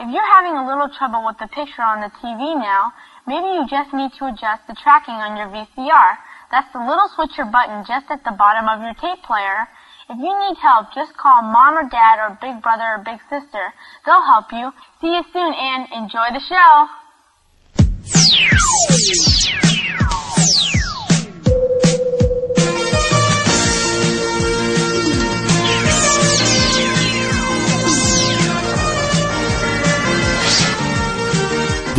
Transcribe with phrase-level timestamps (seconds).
[0.00, 2.88] If you're having a little trouble with the picture on the TV now,
[3.28, 6.16] maybe you just need to adjust the tracking on your VCR.
[6.50, 9.68] That's the little switcher button just at the bottom of your tape player.
[10.08, 13.76] If you need help, just call mom or dad or big brother or big sister.
[14.06, 14.72] They'll help you.
[15.04, 16.88] See you soon and enjoy the show.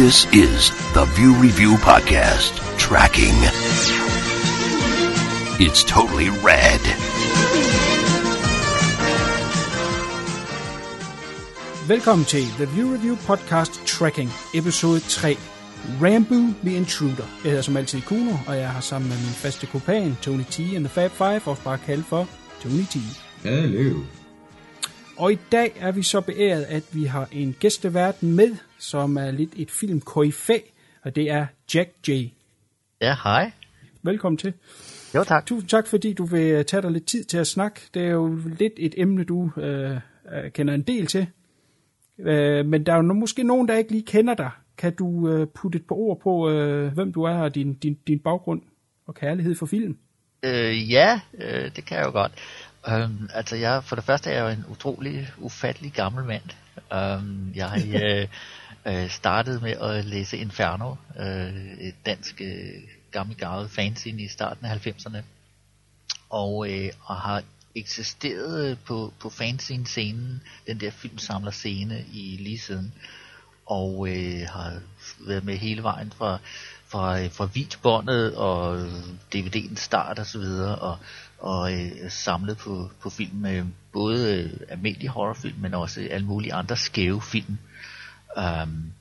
[0.08, 2.54] This is the View Review Podcast
[2.86, 3.38] Tracking.
[5.66, 6.84] It's totally rad.
[11.88, 15.38] Velkommen til The View Review Podcast Tracking, episode 3.
[16.02, 17.26] Rambo The Intruder.
[17.44, 20.60] Jeg hedder som altid Kuno, og jeg har sammen med min faste kopan, Tony T
[20.60, 22.27] and the Fab Five, også bare kaldt for
[22.63, 22.98] Tony T.
[23.44, 23.99] Hallo.
[25.18, 29.31] Og i dag er vi så beæret, at vi har en gæstevært med, som er
[29.31, 30.02] lidt et film
[31.04, 32.12] og det er Jack J.
[33.01, 33.51] Ja, hej.
[34.04, 34.54] Velkommen til.
[35.15, 35.46] Jo, tak.
[35.46, 37.82] Tusind tak, fordi du vil tage dig lidt tid til at snakke.
[37.93, 39.91] Det er jo lidt et emne, du øh,
[40.32, 41.27] øh kender en del til.
[42.20, 44.51] Øh, men der er jo måske nogen, der ikke lige kender dig.
[44.77, 47.98] Kan du øh, putte et par ord på, øh, hvem du er og din, din,
[48.07, 48.62] din baggrund
[49.07, 49.98] og kærlighed for film?
[50.43, 52.32] Øh, ja, øh, det kan jeg jo godt.
[52.88, 56.43] Um, altså, jeg, for det første er jeg jo en utrolig, ufattelig gammel mand.
[56.91, 57.70] Um, jeg
[58.04, 58.27] øh,
[58.85, 64.66] øh, startede med at læse Inferno, øh, et dansk øh, gammelt gavet fanzine i starten
[64.66, 65.22] af 90'erne.
[66.29, 67.44] Og, øh, og har
[67.75, 72.94] eksisteret øh, på, på fanzine-scenen, den der filmsamler scene i lige siden.
[73.66, 74.79] Og øh, har
[75.19, 76.40] været med hele vejen fra,
[76.88, 78.85] fra, øh, fra videobåndet og
[79.35, 80.97] DVD'ens start og så videre, og,
[81.40, 86.53] og øh, samlet på, på film, øh, både øh, almindelige horrorfilm, men også alle mulige
[86.53, 87.57] andre skæve film.
[88.38, 88.94] Um,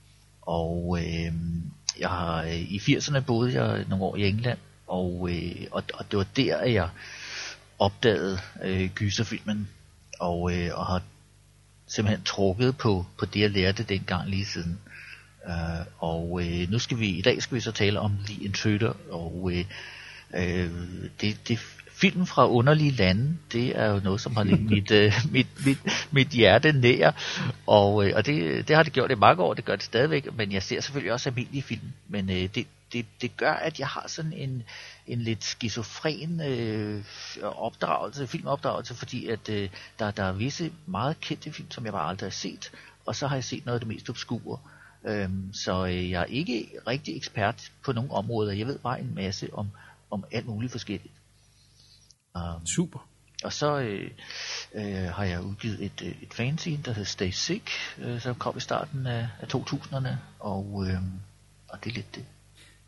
[0.43, 1.33] og øh,
[2.01, 6.11] jeg har øh, i 80'erne boede jeg nogle år i England, og, øh, og, og
[6.11, 6.89] det var der, at jeg
[7.79, 9.69] opdagede øh, gyserfilmen,
[10.21, 11.03] og, øh, og har
[11.87, 14.79] simpelthen trukket på, på det, jeg lærte dengang lige siden.
[15.47, 18.93] Uh, og øh, nu skal vi i dag skal vi så tale om The Intruder,
[19.11, 19.65] og øh,
[20.35, 20.71] øh,
[21.21, 21.59] det, det
[22.01, 25.79] film fra underlige lande, det er jo noget, som har ligget mit, øh, mit, mit,
[26.11, 27.11] mit hjerte nær,
[27.67, 30.37] og, øh, og det, det har det gjort i mange år, det gør det stadigvæk,
[30.37, 33.89] men jeg ser selvfølgelig også almindelige film, men øh, det, det, det gør, at jeg
[33.89, 34.63] har sådan en,
[35.07, 37.05] en lidt skizofren øh,
[37.43, 39.69] opdragelse, filmopdragelse, fordi at øh,
[39.99, 42.71] der, der er visse meget kendte film, som jeg bare aldrig har set,
[43.07, 44.59] og så har jeg set noget af det mest obskure.
[45.05, 48.53] Øhm, så øh, jeg er ikke rigtig ekspert på nogle områder.
[48.53, 49.71] Jeg ved bare en masse om,
[50.11, 51.15] om alt muligt forskelligt.
[52.35, 53.07] Um, Super.
[53.45, 54.11] Og så øh,
[54.75, 58.57] øh, har jeg udgivet et, øh, et fanzine, der hedder Stay Sick, øh, som kom
[58.57, 60.09] i starten af, af 2000'erne,
[60.39, 60.97] og, øh,
[61.69, 62.25] og det er lidt det.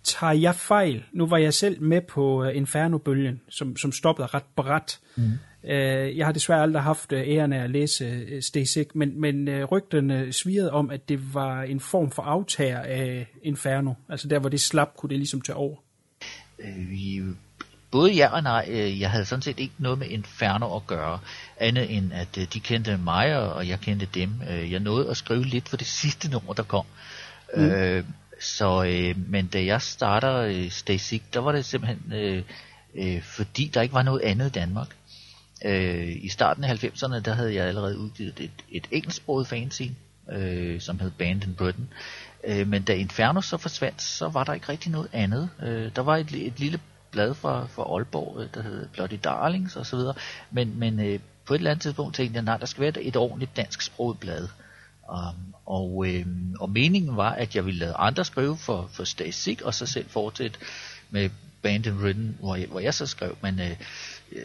[0.04, 1.04] Tager jeg fejl?
[1.12, 5.00] Nu var jeg selv med på uh, Inferno-bølgen, som, som stoppede ret bræt.
[5.16, 5.22] Mm.
[5.62, 5.70] Uh,
[6.16, 9.64] jeg har desværre aldrig haft æren af at læse uh, Stay Sick, men, men uh,
[9.64, 13.92] rygterne svirede om, at det var en form for aftager af Inferno.
[14.08, 15.76] Altså der, hvor det slap, kunne det ligesom tage over.
[16.58, 16.92] Øh,
[17.92, 18.66] både ja og nej.
[18.68, 21.18] Øh, jeg havde sådan set ikke noget med Inferno at gøre,
[21.56, 24.42] andet end at øh, de kendte mig, og jeg kendte dem.
[24.50, 26.84] Øh, jeg nåede at skrive lidt for det sidste nummer, der kom.
[27.56, 27.64] Mm.
[27.64, 28.04] Øh,
[28.40, 32.42] så, øh, men da jeg starter øh, Stay Sick, der var det simpelthen øh,
[32.94, 34.88] øh, fordi der ikke var noget andet i Danmark.
[35.64, 39.94] Øh, I starten af 90'erne, der havde jeg allerede udgivet et, et engelsksproget fanzine,
[40.32, 41.88] øh, som hed Band in Britain.
[42.44, 45.50] Øh, men da Inferno så forsvandt, så var der ikke rigtig noget andet.
[45.62, 46.80] Øh, der var et, et lille
[47.12, 49.98] blad fra, fra Aalborg, øh, der hed Bloody Darlings osv.
[50.50, 53.16] Men, men øh, på et eller andet tidspunkt tænkte jeg, nej, der skal være et
[53.16, 54.48] ordentligt dansk sproget blad.
[55.08, 56.26] Um, og, øh,
[56.60, 60.08] og meningen var, at jeg ville lade andre skrive for, for Static, og så selv
[60.08, 60.58] fortsætte
[61.10, 61.30] med
[61.62, 63.76] Band and Written, hvor jeg, hvor jeg så skrev, men øh,
[64.32, 64.42] øh,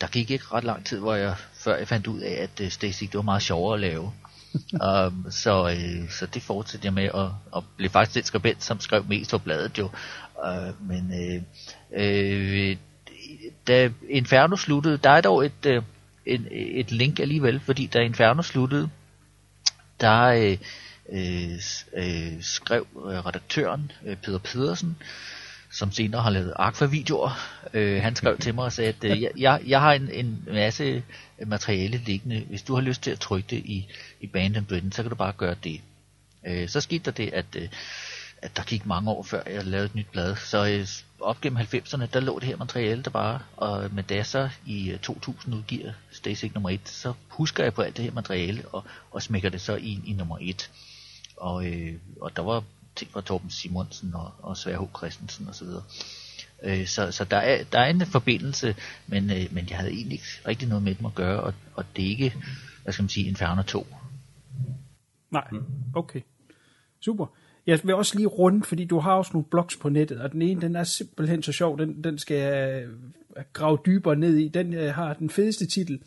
[0.00, 2.70] der gik ikke ret lang tid, hvor jeg, før jeg fandt ud af, at øh,
[2.70, 4.12] Stasic det var meget sjovere at lave.
[4.72, 8.80] um, så, øh, så det fortsatte jeg med, og, og blev faktisk den skribent, som
[8.80, 9.90] skrev mest på bladet jo.
[10.46, 11.42] Øh, men øh,
[11.92, 12.76] øh,
[13.66, 15.82] da Inferno sluttede, der er dog et, øh,
[16.26, 16.48] et,
[16.80, 18.90] et link alligevel, fordi da Inferno sluttede,
[20.00, 20.58] der øh,
[21.12, 21.58] øh,
[21.96, 24.96] øh, skrev øh, redaktøren øh, Peter Pedersen,
[25.72, 27.30] som senere har lavet Aqua-videoer,
[27.74, 31.02] øh, han skrev til mig og sagde, at øh, jeg, jeg har en, en masse
[31.46, 32.44] materiale liggende.
[32.48, 33.86] Hvis du har lyst til at trykke det i,
[34.20, 35.80] i Band and Britain, så kan du bare gøre det.
[36.46, 37.68] Øh, så skete der det, at, øh,
[38.42, 40.36] at der gik mange år før jeg lavede et nyt blad.
[40.36, 40.86] Så øh,
[41.20, 44.50] op gennem 90'erne, der lå det her materiale der bare, og med da jeg så
[44.66, 48.68] i øh, 2000 udgiver Stasic nummer 1, så husker jeg på alt det her materiale,
[48.68, 50.70] og, og smækker det så i, i nummer 1.
[51.36, 52.64] Og, øh, og der var
[52.96, 54.96] ting fra Torben Simonsen og, og Svær H.
[54.96, 55.68] Christensen osv.
[56.62, 58.76] Øh, så så der, er, der er en forbindelse,
[59.06, 61.84] men, øh, men jeg havde egentlig ikke rigtig noget med dem at gøre, og, og
[61.96, 62.34] det er ikke,
[62.82, 63.86] hvad skal man sige, Inferno 2.
[65.30, 65.44] Nej,
[65.94, 66.20] okay.
[67.00, 67.26] Super.
[67.70, 70.42] Jeg vil også lige runde, fordi du har også nogle blogs på nettet, og den
[70.42, 72.84] ene, den er simpelthen så sjov, den, den skal jeg
[73.52, 74.48] grave dybere ned i.
[74.48, 76.00] Den uh, har den fedeste titel,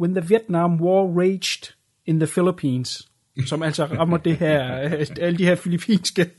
[0.00, 1.74] When the Vietnam War Raged
[2.06, 3.08] in the Philippines,
[3.46, 6.30] som altså rammer det her, uh, alle de her filippinske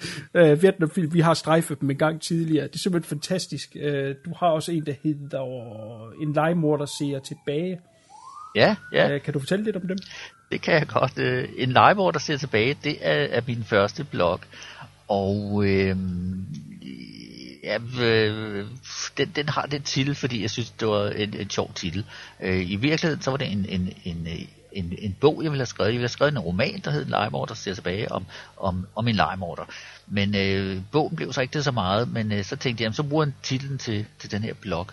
[0.41, 2.67] uh, Vietnamfilm, vi har strejfet dem en gang tidligere.
[2.67, 3.75] Det er simpelthen fantastisk.
[3.75, 3.91] Uh,
[4.25, 7.79] du har også en, der hedder En legemorder ser tilbage.
[8.55, 9.15] Ja, ja.
[9.15, 9.97] Uh, kan du fortælle lidt om dem?
[10.51, 11.17] Det kan jeg godt.
[11.17, 14.39] Øh, en liveboard, der ser tilbage, det er, er min første blog.
[15.07, 15.97] Og øh,
[17.63, 18.67] ja, øh,
[19.17, 22.05] den, den har den titel, fordi jeg synes, det var en, en sjov titel.
[22.39, 24.27] Øh, I virkeligheden, så var det en, en, en,
[24.71, 25.87] en, en bog, jeg ville have skrevet.
[25.87, 28.25] Jeg ville have skrevet en roman, der hed En legemorder, der ser tilbage om,
[28.57, 29.63] om, om en legemorder.
[30.07, 33.03] Men øh, bogen blev så ikke det så meget, men øh, så tænkte jeg, så
[33.03, 34.87] bruger jeg titlen til, til den her blog.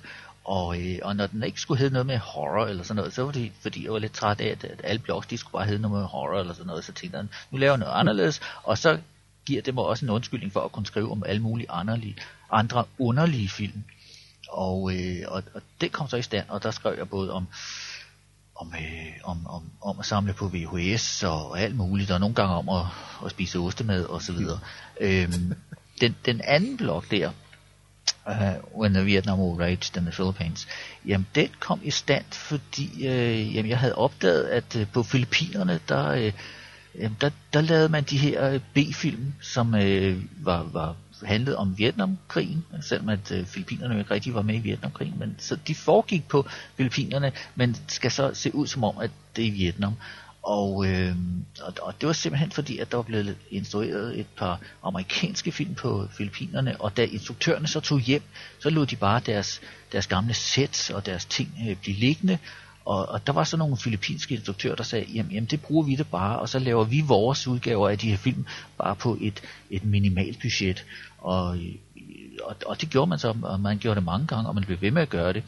[0.48, 3.22] Og, øh, og når den ikke skulle hedde noget med horror eller sådan noget, så
[3.22, 5.66] var det fordi jeg var lidt træt af, at, at alle blogs, de skulle bare
[5.66, 8.40] hedde noget med horror eller sådan noget, så tænkte jeg, nu laver jeg noget anderledes,
[8.62, 8.98] og så
[9.46, 12.00] giver det mig også en undskyldning for at kunne skrive om alle mulige andre,
[12.50, 13.84] andre underlige film.
[14.48, 17.46] Og, øh, og, og det kom så i stand, og der skrev jeg både om,
[18.56, 22.54] om, øh, om, om, om at samle på VHS og alt muligt, og nogle gange
[22.54, 22.86] om at,
[23.24, 24.60] at spise ostemad og så videre.
[25.00, 25.54] øhm,
[26.00, 27.30] den, den anden blog der,
[28.28, 30.66] uh, when the Vietnam War raged in the Philippines.
[31.06, 35.80] Jamen, det kom i stand, fordi uh, jamen, jeg havde opdaget, at uh, på Filippinerne,
[35.88, 36.32] der, uh,
[37.02, 42.64] jamen, der, der lavede man de her B-film, som uh, var, var handlede om Vietnamkrigen,
[42.80, 46.48] selvom at uh, Filippinerne ikke rigtig var med i Vietnamkrigen, men så de foregik på
[46.76, 49.94] Filippinerne, men skal så se ud som om, at det er Vietnam.
[50.48, 51.16] Og, øh,
[51.60, 55.74] og, og det var simpelthen fordi, at der var blevet instrueret et par amerikanske film
[55.74, 58.22] på Filippinerne, og da instruktørerne så tog hjem,
[58.62, 59.60] så lod de bare deres,
[59.92, 62.38] deres gamle sets og deres ting øh, blive liggende,
[62.84, 65.94] og, og der var så nogle filippinske instruktører, der sagde, jamen, jamen det bruger vi
[65.94, 68.46] det bare, og så laver vi vores udgaver af de her film
[68.78, 70.84] bare på et, et minimalt budget.
[71.18, 71.74] Og, øh,
[72.44, 74.80] og, og det gjorde man så, og man gjorde det mange gange, og man blev
[74.80, 75.42] ved med at gøre det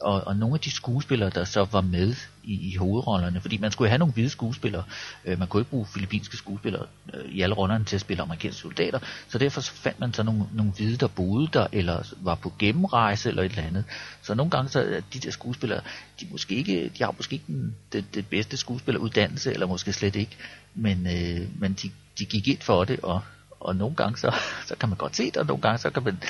[0.00, 2.14] og, og nogle af de skuespillere, der så var med
[2.44, 4.82] i, i hovedrollerne, fordi man skulle have nogle hvide skuespillere,
[5.24, 8.60] øh, man kunne ikke bruge filippinske skuespillere øh, i alle rollerne til at spille amerikanske
[8.60, 8.98] soldater,
[9.28, 12.52] så derfor så fandt man så nogle, nogle hvide, der boede der, eller var på
[12.58, 13.84] gennemrejse, eller et eller andet.
[14.22, 15.80] Så nogle gange så de der skuespillere,
[16.20, 20.16] de, måske ikke, de har måske ikke den, det, det bedste skuespilleruddannelse, eller måske slet
[20.16, 20.36] ikke,
[20.74, 23.20] men, øh, men de, de gik ind for det, og,
[23.60, 24.34] og nogle gange så,
[24.68, 26.22] så kan man godt se det, og nogle gange så kan man,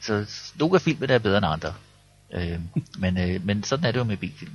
[0.00, 0.26] så
[0.58, 1.74] nogle af filmene er bedre end andre.
[2.32, 2.60] Øh,
[2.98, 4.52] men, øh, men sådan er det jo med bilfilm.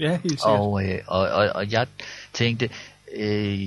[0.00, 0.60] Ja, helt sikkert.
[0.60, 1.86] Og, øh, og, og, og jeg
[2.32, 2.70] tænkte,
[3.16, 3.58] øh,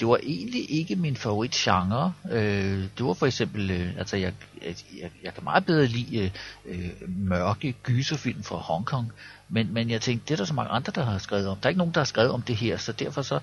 [0.00, 2.12] det var egentlig ikke min favoritgenre.
[2.30, 4.32] Øh, det var for eksempel, øh, altså jeg,
[4.62, 6.30] jeg, jeg kan meget bedre lide
[6.64, 9.12] øh, mørke gyserfilm fra Hongkong,
[9.48, 11.56] men, men jeg tænkte, det er der så mange andre, der har skrevet om.
[11.56, 13.40] Der er ikke nogen, der har skrevet om det her, så derfor så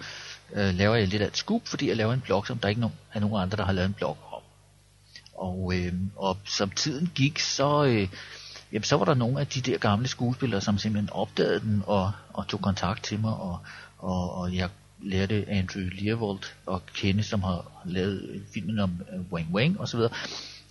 [0.53, 2.81] øh, laver jeg lidt af et scoop, fordi jeg laver en blog, som der ikke
[3.13, 4.41] er nogen andre, der har lavet en blog om.
[5.33, 7.85] Og, øh, og som tiden gik, så...
[7.85, 8.07] Øh,
[8.71, 12.11] jamen så var der nogle af de der gamle skuespillere, som simpelthen opdagede den og,
[12.33, 13.59] og tog kontakt til mig, og,
[13.97, 14.69] og, og jeg
[15.01, 16.39] lærte Andrew Learvold
[16.71, 19.99] at kende, som har lavet filmen om øh, Wang Wang osv.
[19.99, 20.09] Så,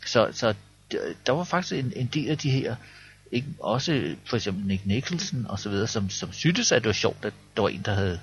[0.07, 0.55] så, så
[1.27, 2.77] der var faktisk en, en del af de her,
[3.33, 6.93] ikke, også for eksempel Nick Nicholson og så videre, som, som syntes, at det var
[6.93, 8.21] sjovt, at der var en, der havde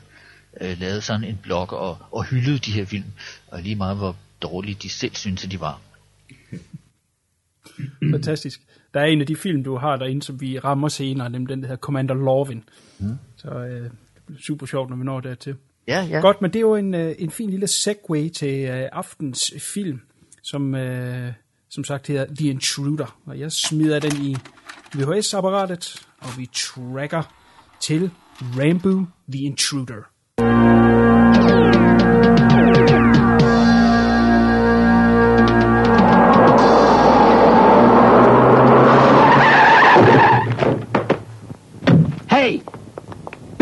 [0.61, 3.11] øh, lavet sådan en blog og, og hyldede de her film,
[3.47, 5.81] og lige meget hvor dårlige de selv syntes, at de var.
[8.11, 8.61] Fantastisk.
[8.93, 11.61] Der er en af de film, du har derinde, som vi rammer senere, nemlig den,
[11.61, 12.63] der hedder Commander Lorvin.
[12.99, 13.17] Mm.
[13.35, 13.91] Så øh, det
[14.25, 15.55] bliver super sjovt, når vi når dertil.
[15.87, 16.19] Ja, ja.
[16.19, 20.01] Godt, men det er jo en, øh, en fin lille segue til øh, aftens film,
[20.43, 21.31] som øh,
[21.69, 23.17] som sagt hedder The Intruder.
[23.25, 24.35] Og jeg smider den i
[24.95, 27.23] VHS-apparatet, og vi tracker
[27.81, 30.82] til Rambo The Intruder.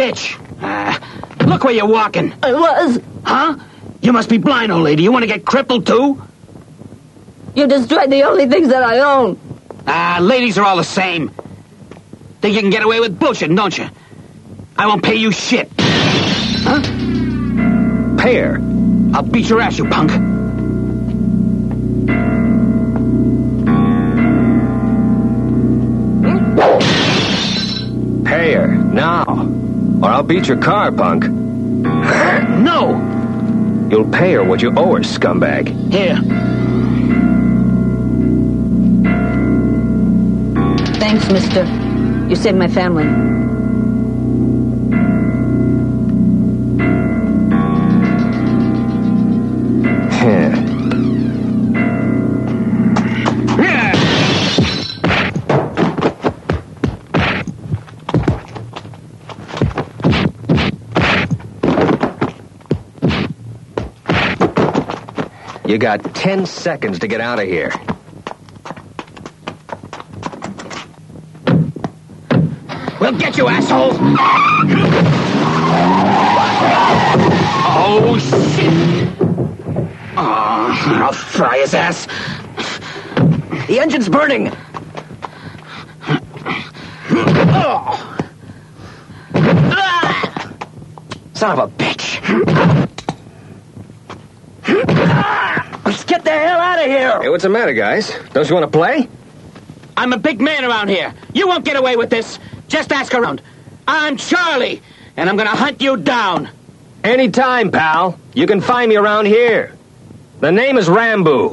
[0.02, 0.38] Bitch.
[0.62, 2.34] Uh, look where you're walking.
[2.42, 3.00] I was.
[3.24, 3.58] Huh?
[4.02, 5.04] You must be blind, old lady.
[5.04, 6.22] You want to get crippled, too?
[7.54, 9.40] You destroyed the only things that I own.
[9.86, 11.30] Ah, ladies are all the same.
[12.42, 13.88] Think you can get away with bullshit, don't you?
[14.76, 15.70] I won't pay you shit.
[15.78, 16.82] Huh?
[18.18, 18.60] Pay her.
[19.14, 20.31] I'll beat your ass, you punk.
[30.22, 31.24] I'll beat your car, punk.
[32.62, 32.94] No!
[33.90, 35.70] You'll pay her what you owe her, scumbag.
[35.92, 36.16] Here.
[41.00, 41.66] Thanks, mister.
[42.30, 43.51] You saved my family.
[65.72, 67.72] You got 10 seconds to get out of here.
[73.00, 73.92] We'll get you, asshole!
[77.74, 79.14] Oh, shit!
[80.18, 82.06] Oh, I'll fry his ass.
[83.68, 84.52] The engine's burning.
[87.54, 88.18] Oh.
[89.34, 90.54] Ah.
[91.34, 92.02] Son of a bitch.
[95.84, 96.32] Let's get the
[97.12, 97.30] hell out of here!
[97.30, 98.12] Hey, what's the matter, guys?
[98.34, 99.08] Don't you want to play?
[99.98, 101.14] I'm a big man around here.
[101.34, 102.40] You won't get away with this.
[102.68, 103.42] Just ask around.
[103.88, 104.82] I'm Charlie,
[105.18, 106.50] and I'm gonna hunt you down.
[107.04, 108.18] Anytime, pal.
[108.34, 109.74] You can find me around here.
[110.40, 111.52] The name is Rambo.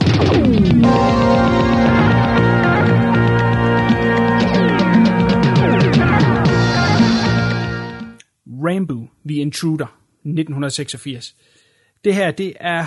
[8.47, 9.87] Rambo, The Intruder,
[10.25, 11.35] 1986.
[12.05, 12.87] Det her, det er,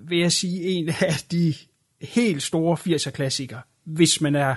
[0.00, 1.54] vil jeg sige, en af de
[2.02, 4.54] helt store 80'er klassiker, hvis man er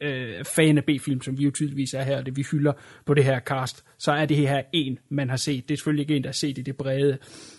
[0.00, 2.72] øh, fan af B-film, som vi jo tydeligvis er her, og det vi hylder
[3.06, 5.68] på det her cast, så er det her en, man har set.
[5.68, 7.18] Det er selvfølgelig ikke en, der har set i det brede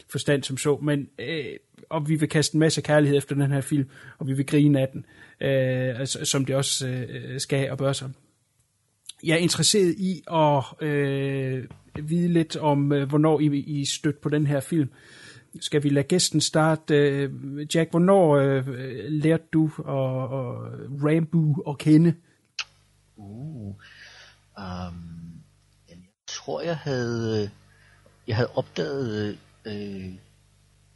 [0.09, 1.45] forstand som så, men øh,
[1.89, 3.89] og vi vil kaste en masse kærlighed efter den her film,
[4.19, 5.05] og vi vil grine af den,
[5.41, 8.09] øh, altså, som det også øh, skal og bør sig.
[9.23, 11.63] Jeg er interesseret i at øh,
[12.03, 14.89] vide lidt om, øh, hvornår I, I stødt på den her film.
[15.59, 16.95] Skal vi lade gæsten starte?
[16.95, 17.31] Øh,
[17.75, 18.67] Jack, hvornår øh,
[19.07, 20.55] lærte du og, og
[21.03, 22.15] Rambo at kende?
[23.15, 23.75] Uh,
[24.57, 25.33] um,
[25.89, 27.49] jeg tror, jeg havde, øh,
[28.27, 30.09] jeg havde opdaget øh,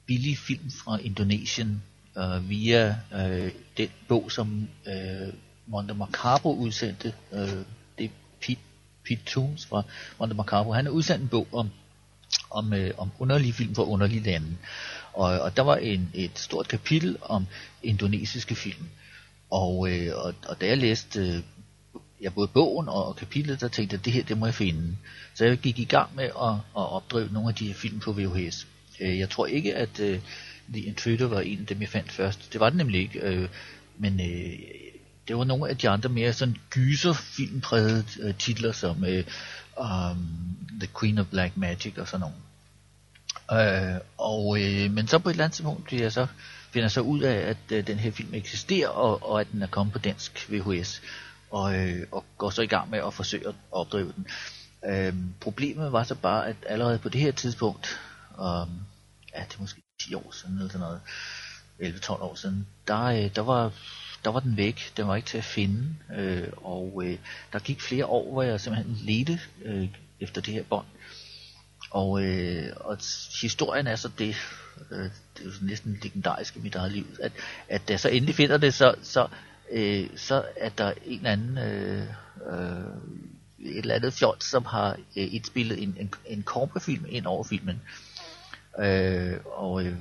[0.06, 1.84] billige film fra Indonesien
[2.18, 5.34] øh, via øh, den bog, som øh,
[5.68, 7.14] Monte Macabro udsendte.
[7.34, 7.66] Øh,
[7.98, 8.10] det er
[8.42, 8.62] Pete,
[9.04, 9.84] Pete Toombs fra
[10.20, 10.72] Monte Macabro.
[10.72, 11.70] Han har udsendt en bog om,
[12.50, 14.58] om, øh, om underlige film fra underlige lande.
[15.13, 17.48] Og, og der var en, et stort kapitel om
[17.84, 18.86] indonesiske film.
[19.51, 21.44] Og, øh, og, og da jeg læste øh,
[22.22, 24.98] ja, både bogen og kapitlet, der tænkte jeg, at det her, det må jeg finde.
[25.34, 28.12] Så jeg gik i gang med at, at opdrive nogle af de her film på
[28.12, 28.68] VHS.
[29.00, 30.20] Øh, Jeg tror ikke, at øh,
[30.74, 32.54] The Intruder var en af dem, jeg fandt først.
[32.54, 33.20] Det var det nemlig ikke.
[33.20, 33.50] Øh,
[33.98, 34.60] men øh,
[35.27, 39.24] det var nogle af de andre mere sådan gyser filmprægede øh, titler, som øh,
[39.77, 42.36] um, The Queen of Black Magic og sådan nogle.
[43.51, 46.27] Øh, og, øh, men så på et eller andet tidspunkt bliver jeg så,
[46.72, 49.67] finder så ud af, at øh, den her film eksisterer, og, og at den er
[49.67, 51.01] kommet på dansk VHS,
[51.51, 54.27] og, øh, og går så i gang med at forsøge at opdrive den.
[54.86, 58.00] Øh, problemet var så bare, at allerede på det her tidspunkt,
[58.39, 58.67] øh,
[59.36, 61.01] ja, det er måske 10 år siden eller sådan noget,
[61.79, 63.72] 11-12 år siden, der, øh, der, var,
[64.25, 67.17] der var den væk, den var ikke til at finde, øh, og øh,
[67.53, 70.86] der gik flere år, hvor jeg simpelthen ledte øh, efter det her bånd.
[71.91, 72.97] Og, øh, og
[73.41, 74.36] historien er så det,
[74.91, 77.31] øh, det er jo næsten legendarisk i mit eget liv, at,
[77.67, 79.27] at da jeg så endelig finder det, så, så,
[79.71, 82.07] øh, så er der en eller anden, øh,
[82.50, 82.79] øh,
[83.59, 87.81] et eller andet fjol, som har øh, indspillet en, en, en korpefilm ind over filmen.
[88.79, 89.95] Øh, og, øh,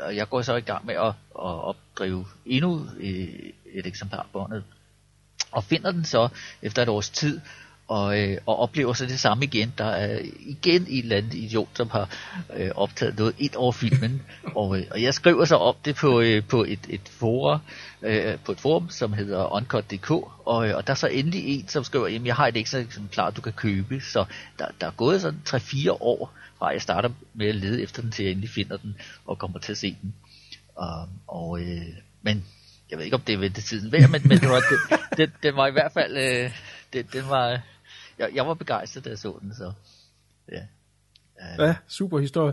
[0.00, 3.28] og jeg går så i gang med at, at opdrive endnu øh,
[3.72, 4.64] et eksemplar af båndet,
[5.50, 6.28] og finder den så
[6.62, 7.40] efter et års tid,
[7.88, 9.72] og, øh, og oplever så det samme igen.
[9.78, 12.10] Der er igen en eller anden idiot, som har
[12.56, 14.22] øh, optaget noget ind over filmen,
[14.56, 17.60] og, øh, og jeg skriver så op det på, øh, på et, et forum,
[18.02, 20.10] øh, på et forum, som hedder Uncut.dk,
[20.44, 22.78] og, øh, og der er så endelig en, som skriver, jamen jeg har et ekstra
[22.78, 24.24] eksemplar, du kan købe, så
[24.58, 28.10] der, der er gået sådan 3-4 år, fra jeg starter med at lede efter den,
[28.10, 30.14] til jeg endelig finder den, og kommer til at se den.
[30.76, 31.82] Um, og, øh,
[32.22, 32.44] men
[32.90, 35.56] jeg ved ikke, om det er ventetiden værd, men, men det var, det, det, det
[35.56, 36.50] var i hvert fald, øh,
[36.92, 37.60] det, den var,
[38.18, 39.72] jeg, jeg var begejstret, da jeg så den, så
[40.52, 40.62] ja.
[41.58, 42.52] Ja, super historie.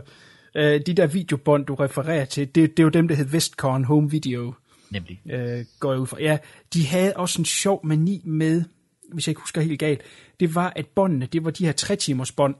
[0.54, 3.84] Øh, de der videobånd, du refererer til, det, det er jo dem, der hed Westcon
[3.84, 4.54] Home Video.
[4.90, 5.20] Nemlig.
[5.30, 6.20] Øh, går jeg ud fra.
[6.20, 6.38] Ja,
[6.74, 8.64] de havde også en sjov mani med,
[9.12, 10.02] hvis jeg ikke husker helt galt,
[10.40, 12.54] det var, at båndene, det var de her tre timers bånd.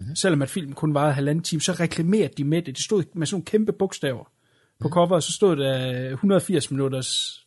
[0.00, 0.16] Mm-hmm.
[0.16, 2.76] Selvom at filmen kun varede halvanden time, så reklamerede de med det.
[2.76, 4.30] Det stod med sådan nogle kæmpe bogstaver.
[4.80, 7.40] På coveret, så stod der 180 minutters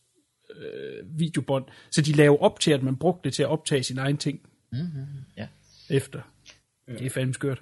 [0.55, 1.65] øh, videobånd.
[1.91, 4.39] Så de lavede op til, at man brugte det til at optage sin egen ting
[4.71, 5.05] Mm-hmm.
[5.37, 5.47] Ja.
[5.89, 6.21] efter.
[6.87, 7.61] Det er fandme skørt.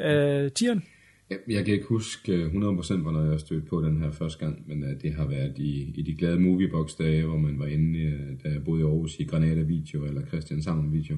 [0.00, 0.82] Øh, Tieren?
[1.30, 4.68] Jeg, jeg kan ikke huske øh, 100% hvornår jeg stødte på den her første gang,
[4.68, 8.42] men uh, det har været i, i de glade moviebox-dage, hvor man var inde, uh,
[8.44, 11.16] da jeg boede i Aarhus, i Granada Video eller Christianshavn Video,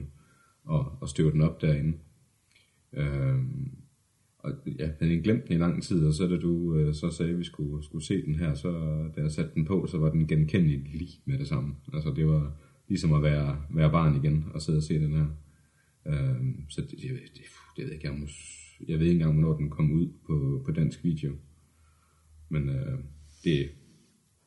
[0.65, 1.99] og, og støvede den op derinde.
[2.93, 3.45] Uh,
[4.39, 7.11] og jeg havde ikke glemt den i lang tid, og så da du uh, så
[7.11, 8.71] sagde, at vi skulle, skulle se den her, så
[9.17, 11.75] da jeg satte den på, så var den genkendelig lige med det samme.
[11.93, 12.57] Altså det var
[12.91, 15.27] ligesom at være, være barn igen og sidde og se den her.
[16.07, 17.43] Uh, så det, det, det,
[17.77, 18.27] det ved jeg ikke, jeg, må,
[18.89, 21.33] jeg ved ikke engang, hvornår den kom ud på, på dansk video.
[22.49, 22.99] Men uh,
[23.45, 23.71] det,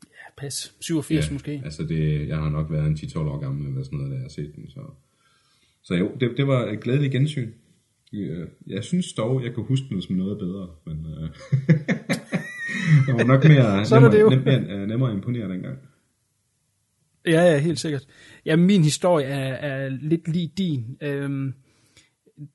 [0.04, 0.76] Ja, pas.
[0.80, 1.62] 87 ja, måske.
[1.66, 4.24] Altså det, jeg har nok været en 10-12 år gammel eller sådan noget, da jeg
[4.24, 4.70] har set den.
[4.70, 4.80] Så,
[5.84, 7.52] så jo, det, det var et glædeligt gensyn.
[8.14, 11.30] Øh, Jeg synes dog, jeg kan huske den som noget bedre, men øh,
[13.08, 14.30] det var nok mere, er det jo.
[14.30, 15.78] nemmere, nem, nem, nemmere at imponere dengang.
[17.26, 18.06] Ja, ja, helt sikkert.
[18.46, 20.98] Ja, min historie er, er lidt lige din.
[21.02, 21.54] Øhm,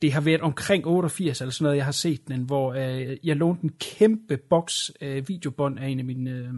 [0.02, 3.36] det har været omkring 88 eller sådan noget, jeg har set den, hvor øh, jeg
[3.36, 6.48] lånte en kæmpe boks øh, videobånd af en af mine øh,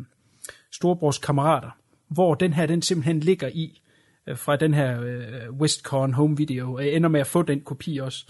[0.72, 1.70] storebrors kammerater,
[2.08, 3.82] hvor den her, den simpelthen ligger i,
[4.26, 6.78] øh, fra den her øh, Westcon Home Video.
[6.78, 8.26] Jeg ender med at få den kopi også.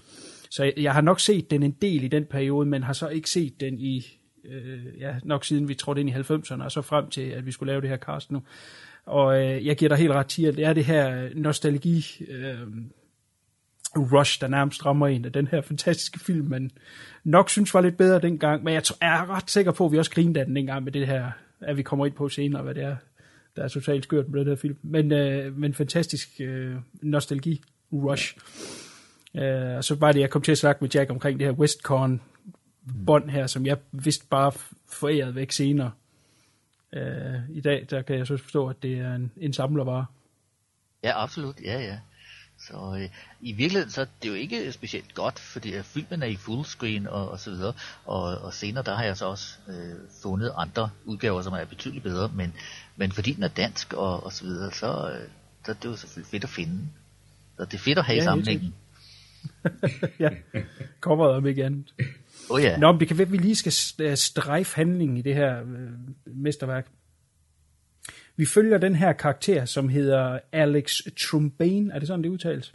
[0.51, 3.09] Så jeg, jeg har nok set den en del i den periode, men har så
[3.09, 4.07] ikke set den i,
[4.45, 7.53] øh, ja, nok siden vi trådte ind i 90'erne, og så frem til, at vi
[7.53, 8.43] skulle lave det her cast nu.
[9.07, 12.04] Og øh, jeg giver dig helt ret til, at det er det her øh, nostalgi
[12.28, 12.59] øh,
[13.97, 16.71] rush, der nærmest rammer en af den her fantastiske film, man
[17.25, 19.92] nok synes var lidt bedre dengang, men jeg, tror, jeg er ret sikker på, at
[19.92, 21.30] vi også grinede af den dengang med det her,
[21.61, 22.97] at vi kommer ind på senere, hvad det er,
[23.57, 24.76] der er totalt skørt med den her film.
[24.83, 28.37] Men, øh, men fantastisk øh, nostalgi rush.
[29.35, 31.54] Øh, og så var det, jeg kom til at snakke med Jack omkring det her
[31.54, 32.21] Westcon
[33.07, 34.52] bånd her, som jeg vidste bare
[34.88, 35.90] forærede væk senere.
[36.92, 40.06] Øh, I dag, der kan jeg så forstå, at det er en, en samlervare.
[41.04, 41.61] Ja, absolut.
[41.64, 41.99] Ja, ja.
[42.59, 43.09] Så øh,
[43.40, 47.30] i virkeligheden, så er det jo ikke specielt godt, fordi filmen er i fullscreen og,
[47.30, 47.73] og så videre.
[48.04, 52.04] Og, og senere, der har jeg så også øh, fundet andre udgaver, som er betydeligt
[52.04, 52.30] bedre.
[52.35, 52.54] Men,
[52.97, 55.29] men fordi den er dansk og, og så videre, så, øh,
[55.64, 56.79] så er det jo selvfølgelig fedt at finde.
[57.57, 58.74] Så det er fedt at have Ja, sammenhængen.
[60.18, 60.31] ja,
[61.00, 61.94] coveret om ikke andet.
[62.51, 62.79] Oh, ja.
[62.79, 63.73] Nå, men det kan være, at vi lige skal
[64.07, 65.89] øh, strejfe handlingen i det her øh,
[66.27, 66.91] mesterværk.
[68.37, 72.75] Vi følger den her karakter, som hedder Alex Trumbane, er det sådan, det udtales?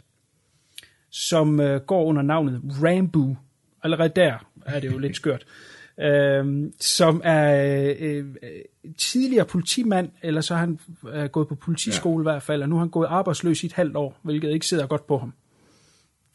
[1.10, 3.36] Som øh, går under navnet Rambo.
[3.82, 5.46] Allerede der er det jo lidt skørt.
[6.00, 8.60] Øhm, som er øh, øh,
[8.98, 12.22] tidligere politimand, eller så har han øh, gået på politiskole ja.
[12.22, 14.66] i hvert fald, og nu har han gået arbejdsløs i et halvt år, hvilket ikke
[14.66, 15.32] sidder godt på ham.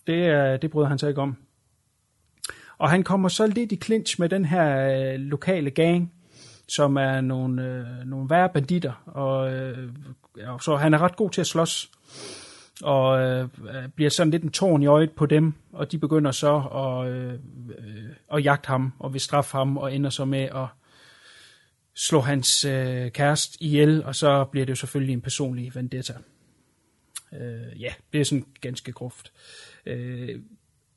[0.07, 1.37] Det, øh, det bryder han sig ikke om.
[2.81, 6.13] Og han kommer så lidt i clinch med den her øh, lokale gang,
[6.67, 9.89] som er nogle, øh, nogle værre banditter, og, øh,
[10.47, 11.91] og så han er ret god til at slås,
[12.81, 16.31] og øh, øh, bliver sådan lidt en tårn i øjet på dem, og de begynder
[16.31, 17.33] så at, øh,
[17.77, 20.67] øh, at jagte ham, og vil straffe ham, og ender så med at
[21.95, 26.13] slå hans øh, kæreste ihjel, og så bliver det jo selvfølgelig en personlig vendetta.
[27.33, 29.31] Øh, ja, det er sådan ganske groft.
[29.85, 30.39] Øh,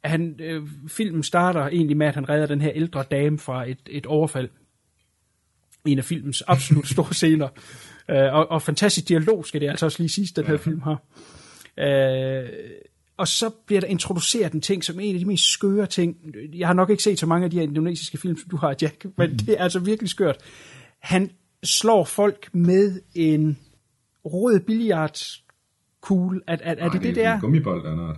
[0.04, 3.78] han, øh, filmen starter egentlig med, at han redder den her ældre dame fra et,
[3.86, 4.48] et overfald.
[5.86, 7.48] En af filmens absolut store scener.
[8.10, 11.02] Øh, og, og fantastisk dialog, skal det altså også lige sige, den her film har.
[11.78, 12.50] Øh,
[13.16, 16.16] og så bliver der introduceret en ting, som en af de mest skøre ting.
[16.54, 18.74] Jeg har nok ikke set så mange af de her indonesiske film, som du har,
[18.82, 20.36] Jack, men det er altså virkelig skørt.
[20.98, 21.30] Han
[21.64, 23.58] slår folk med en
[24.24, 26.40] rød billiardkugle.
[26.46, 27.30] Er, er, er det det, det er?
[27.30, 27.34] er?
[27.34, 28.16] En gummibold af noget.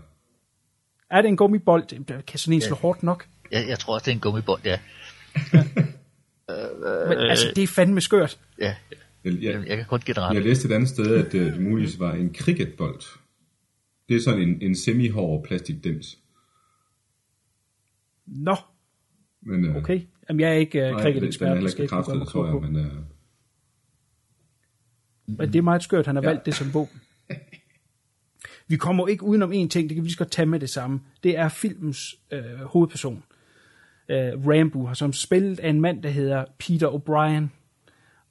[1.11, 2.07] Er det en gummibold?
[2.23, 3.27] Kan sådan en slå hårdt nok?
[3.53, 4.79] Jeg, jeg tror også, det er en gummibold, ja.
[7.09, 8.39] Men, altså, det er fandme skørt.
[8.59, 8.75] ja.
[9.25, 10.35] Jeg, Jeg, kan kun give det ret.
[10.35, 13.01] jeg læste et andet sted, at det, det muligvis var en cricketbold.
[14.09, 16.19] Det er sådan en, en semi-hård plastikdims.
[18.27, 18.57] Nå,
[19.43, 20.01] Men, øh, okay.
[20.29, 21.47] Jamen, jeg er ikke Nej, den, den cricket-ekspert.
[21.49, 22.93] er det heller skal ikke bekræftet, tror jeg, men øh,
[25.39, 26.29] Men det er meget skørt, han har Ja.
[26.29, 27.01] valgt det som våben.
[28.69, 30.71] Vi kommer ikke udenom en ting, det kan vi lige så godt tage med det
[30.71, 31.01] samme.
[31.23, 33.23] Det er filmens øh, hovedperson.
[34.09, 37.45] Øh, Rambo har som spillet af en mand, der hedder Peter O'Brien.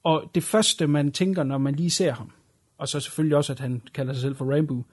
[0.04, 2.32] Og det første, man tænker, når man lige ser ham,
[2.78, 4.84] og så selvfølgelig også, at han kalder sig selv for Rambo,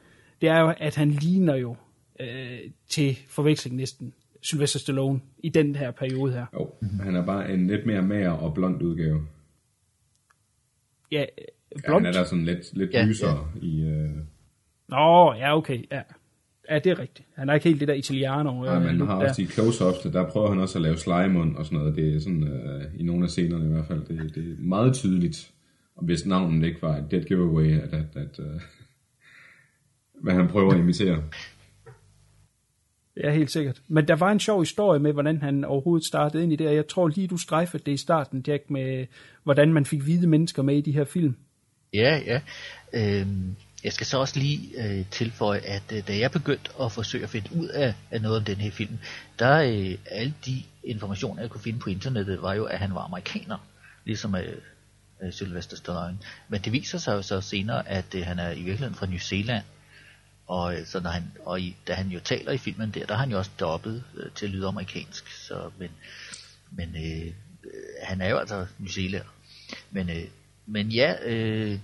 [0.40, 1.76] det er jo, at han ligner jo
[2.20, 6.46] øh, til forveksling næsten Sylvester Stallone i den her periode her.
[6.54, 6.70] jo,
[7.02, 9.26] han er bare en lidt mere mager og blond udgave.
[11.12, 11.44] Ja, øh,
[11.76, 12.04] Ja, blond.
[12.04, 13.82] han er der sådan lidt, lidt Ja, lysere i...
[13.82, 14.10] Øh,
[14.88, 16.02] Nå, ja, okay, ja.
[16.70, 17.28] Ja, det er rigtigt.
[17.34, 18.62] Han er ikke helt det der italiano.
[18.62, 19.28] nej, øh, men look har der.
[19.28, 21.96] også de close-ups, der prøver han også at lave slimund og sådan noget.
[21.96, 24.94] Det er sådan, øh, i nogle af scenerne i hvert fald, det, det er meget
[24.94, 25.50] tydeligt.
[25.96, 28.60] Og hvis navnet ikke var et dead giveaway, at, at, at øh,
[30.22, 31.22] hvad han prøver at imitere.
[33.16, 33.82] Ja, helt sikkert.
[33.88, 36.74] Men der var en sjov historie med, hvordan han overhovedet startede ind i det, og
[36.74, 39.06] jeg tror lige, du strejfede det i starten, Jack, med
[39.44, 41.36] hvordan man fik hvide mennesker med i de her film.
[41.94, 42.40] Ja, ja.
[42.94, 47.24] Øhm, jeg skal så også lige øh, tilføje, at øh, da jeg begyndte at forsøge
[47.24, 48.98] at finde ud af, af noget om den her film,
[49.38, 53.00] der øh, alle de informationer, jeg kunne finde på internettet, var jo, at han var
[53.00, 53.58] amerikaner,
[54.04, 54.56] ligesom øh,
[55.22, 56.18] øh, Sylvester Stallone.
[56.48, 59.18] Men det viser sig jo så senere, at øh, han er i virkeligheden fra New
[59.18, 59.64] Zealand,
[60.46, 63.14] og, øh, så når han, og i, da han jo taler i filmen der, der
[63.14, 65.90] har han jo også dobbet øh, til at lyde amerikansk, så, men,
[66.70, 67.32] men øh, øh
[68.02, 69.24] han er jo altså New Zealand.
[69.90, 70.24] Men, øh,
[70.66, 71.78] men ja, øh,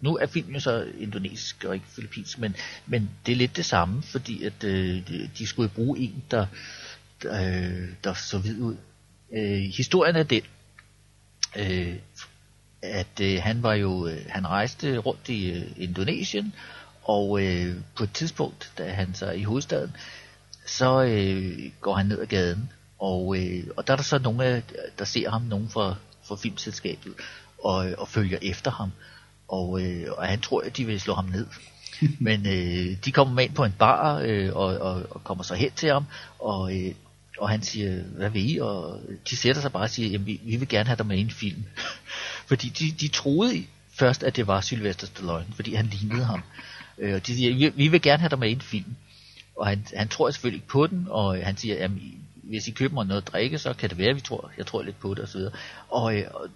[0.00, 3.64] nu er filmen jo så indonesisk og ikke filippinsk, men, men det er lidt det
[3.64, 5.02] samme, fordi at øh,
[5.38, 6.46] de, skulle bruge en, der,
[7.22, 8.76] der, øh, der så vid ud.
[9.32, 10.42] Øh, historien er den,
[11.56, 11.96] øh,
[12.82, 16.54] at øh, han var jo, øh, han rejste rundt i øh, Indonesien,
[17.02, 19.96] og øh, på et tidspunkt, da han så er i hovedstaden,
[20.66, 24.44] så øh, går han ned ad gaden, og, øh, og der er der så nogle,
[24.44, 24.62] af,
[24.98, 27.12] der ser ham, nogen fra, fra filmselskabet,
[27.64, 28.90] og, og følger efter ham,
[29.48, 31.46] og, øh, og han tror, at de vil slå ham ned.
[32.18, 35.54] Men øh, de kommer med ind på en bar, øh, og, og, og kommer så
[35.54, 36.04] hen til ham,
[36.38, 36.94] og, øh,
[37.38, 38.58] og han siger, hvad vil I?
[38.58, 41.18] Og de sætter sig bare og siger, jamen vi, vi vil gerne have dig med
[41.18, 41.64] i en film.
[42.48, 43.64] fordi de, de troede
[43.98, 46.42] først, at det var Sylvester Stallone, fordi han lignede ham.
[46.98, 48.96] Øh, og de siger, vi, vi vil gerne have dig med i en film.
[49.56, 52.20] Og han, han tror selvfølgelig ikke på den, og han siger, jamen,
[52.50, 54.82] hvis I køber mig noget at drikke, så kan det være, vi tror, jeg tror
[54.82, 55.40] lidt på det, osv.
[55.88, 56.46] Og, øh, og,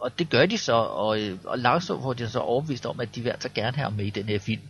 [0.00, 3.14] og det gør de så, og, øh, og langsomt får de så overbevist om, at
[3.14, 4.62] de vil altså gerne have ham med i den her film.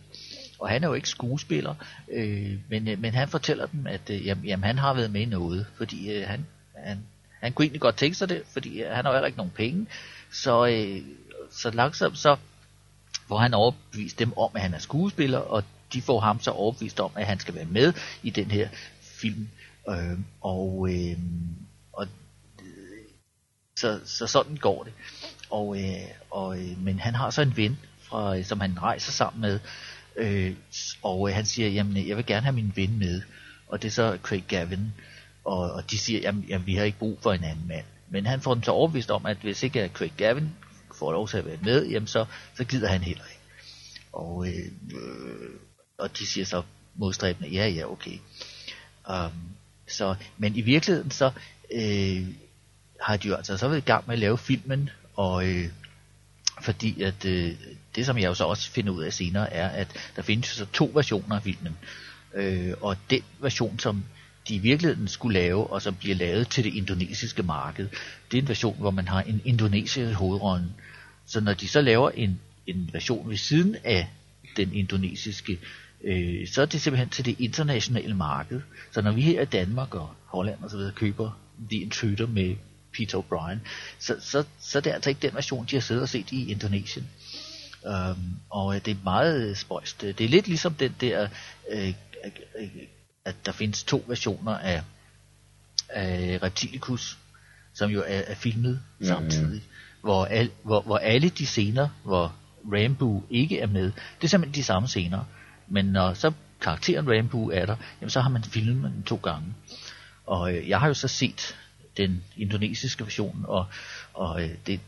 [0.59, 1.75] Og han er jo ikke skuespiller,
[2.11, 5.21] øh, men, øh, men han fortæller dem, at øh, jamen, jamen, han har været med
[5.21, 6.99] i noget, fordi øh, han, han,
[7.39, 9.51] han kunne egentlig godt tænke sig det, fordi øh, han har jo heller ikke nogen
[9.55, 9.87] penge.
[10.31, 11.01] Så, øh,
[11.51, 12.37] så langsomt så
[13.27, 15.63] hvor han overbevist dem om, at han er skuespiller, og
[15.93, 18.69] de får ham så overbevist om, at han skal være med i den her
[19.01, 19.47] film.
[19.89, 21.70] Øh, og, øh, og
[23.81, 24.93] så, så sådan går det.
[25.49, 29.41] Og, øh, og, øh, men han har så en ven, fra, som han rejser sammen
[29.41, 29.59] med,
[30.15, 30.55] øh,
[31.01, 33.21] og øh, han siger, jamen øh, jeg vil gerne have min ven med,
[33.67, 34.93] og det er så Craig Gavin,
[35.43, 37.85] og, og de siger, jamen, jamen vi har ikke brug for en anden mand.
[38.09, 40.49] Men han får dem så overbevist om, at hvis ikke Craig Gavin
[40.95, 42.25] får lov til at være med, jamen så,
[42.57, 43.41] så gider han heller ikke.
[44.13, 45.49] Og, øh, øh,
[45.97, 46.63] og de siger så
[46.95, 48.17] modstræbende, ja ja okay.
[49.09, 49.31] Um,
[49.87, 51.31] så, men i virkeligheden så
[51.73, 52.27] øh,
[53.01, 55.65] har de jo altså så været i gang med at lave filmen, og øh,
[56.61, 57.51] fordi at øh,
[57.95, 60.65] det som jeg jo så også finder ud af senere er, at der findes så
[60.65, 61.77] to versioner af filmen.
[62.33, 64.03] Øh, og den version, som
[64.47, 67.89] de i virkeligheden skulle lave, og som bliver lavet til det indonesiske marked,
[68.31, 70.65] det er en version, hvor man har en indonesisk hovedrolle.
[71.25, 74.09] Så når de så laver en, en version ved siden af
[74.57, 75.59] den indonesiske,
[76.03, 78.61] øh, så er det simpelthen til det internationale marked.
[78.91, 82.55] Så når vi her i Danmark og Holland og så videre køber The Intruder med
[82.93, 83.59] Peter O'Brien,
[83.99, 86.51] så, så, så det er altså ikke den version, de har siddet og set i
[86.51, 87.07] Indonesien.
[87.85, 90.01] Um, og det er meget spøjst.
[90.01, 91.27] Det er lidt ligesom den der,
[91.71, 91.93] øh,
[92.59, 92.69] øh,
[93.25, 94.83] at der findes to versioner af,
[95.89, 97.17] af Reptilicus,
[97.73, 99.61] som jo er, er filmet ja, samtidig.
[100.01, 102.35] Hvor, al, hvor, hvor alle de scener, hvor
[102.73, 103.83] Rambo ikke er med,
[104.21, 105.23] det er simpelthen de samme scener.
[105.67, 109.53] Men når så karakteren Rambo er der, jamen så har man filmet den to gange.
[110.25, 111.57] Og øh, jeg har jo så set
[111.97, 113.65] den indonesiske version, og,
[114.13, 114.79] og øh, det,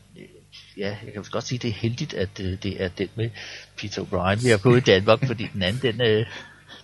[0.76, 3.30] ja, jeg kan godt sige, det er heldigt, at øh, det er den med
[3.76, 6.26] Peter O'Brien, vi har fået i Danmark, fordi den anden, den, øh,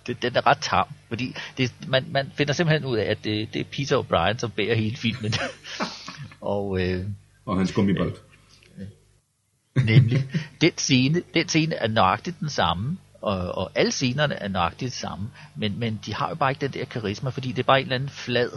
[0.07, 3.53] den, den er ret tam, fordi det, man, man finder simpelthen ud af, at det,
[3.53, 5.33] det er Peter O'Brien, som bærer hele filmen.
[6.41, 7.05] og, øh,
[7.45, 8.15] og hans gummibold.
[9.75, 10.29] Nemlig,
[10.61, 14.99] den scene, den scene er nøjagtigt den samme, og, og alle scenerne er nøjagtigt det
[14.99, 17.79] samme, men, men de har jo bare ikke den der karisma, fordi det er bare
[17.79, 18.49] en eller anden flad,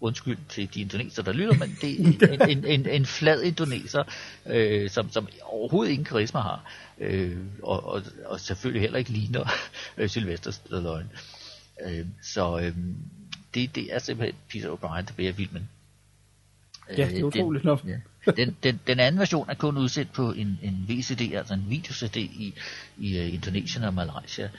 [0.00, 4.02] undskyld til de indoneser, der lytter, men det er en, en, en, en flad indoneser,
[4.46, 9.50] øh, som, som overhovedet ingen karisma har, øh, og, og, og selvfølgelig heller ikke ligner
[9.98, 11.08] øh, Sylvester Stallone.
[11.86, 12.76] Øh, så øh,
[13.54, 15.68] det, det er simpelthen Peter O'Brien, der bærer filmen.
[16.96, 17.84] Ja, det er utroligt nok.
[17.86, 18.32] Ja.
[18.32, 22.16] Den, den, den anden version er kun udsendt på en, en VCD, altså en video-CD
[22.16, 22.54] i,
[22.98, 24.50] i uh, Indonesien og Malaysia,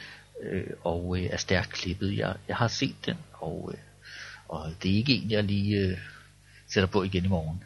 [0.44, 2.18] øh, og uh, er stærkt klippet.
[2.18, 3.74] Jeg, jeg har set den, og, uh,
[4.52, 5.98] og det er ikke en, jeg lige uh,
[6.68, 7.64] sætter på igen i morgen.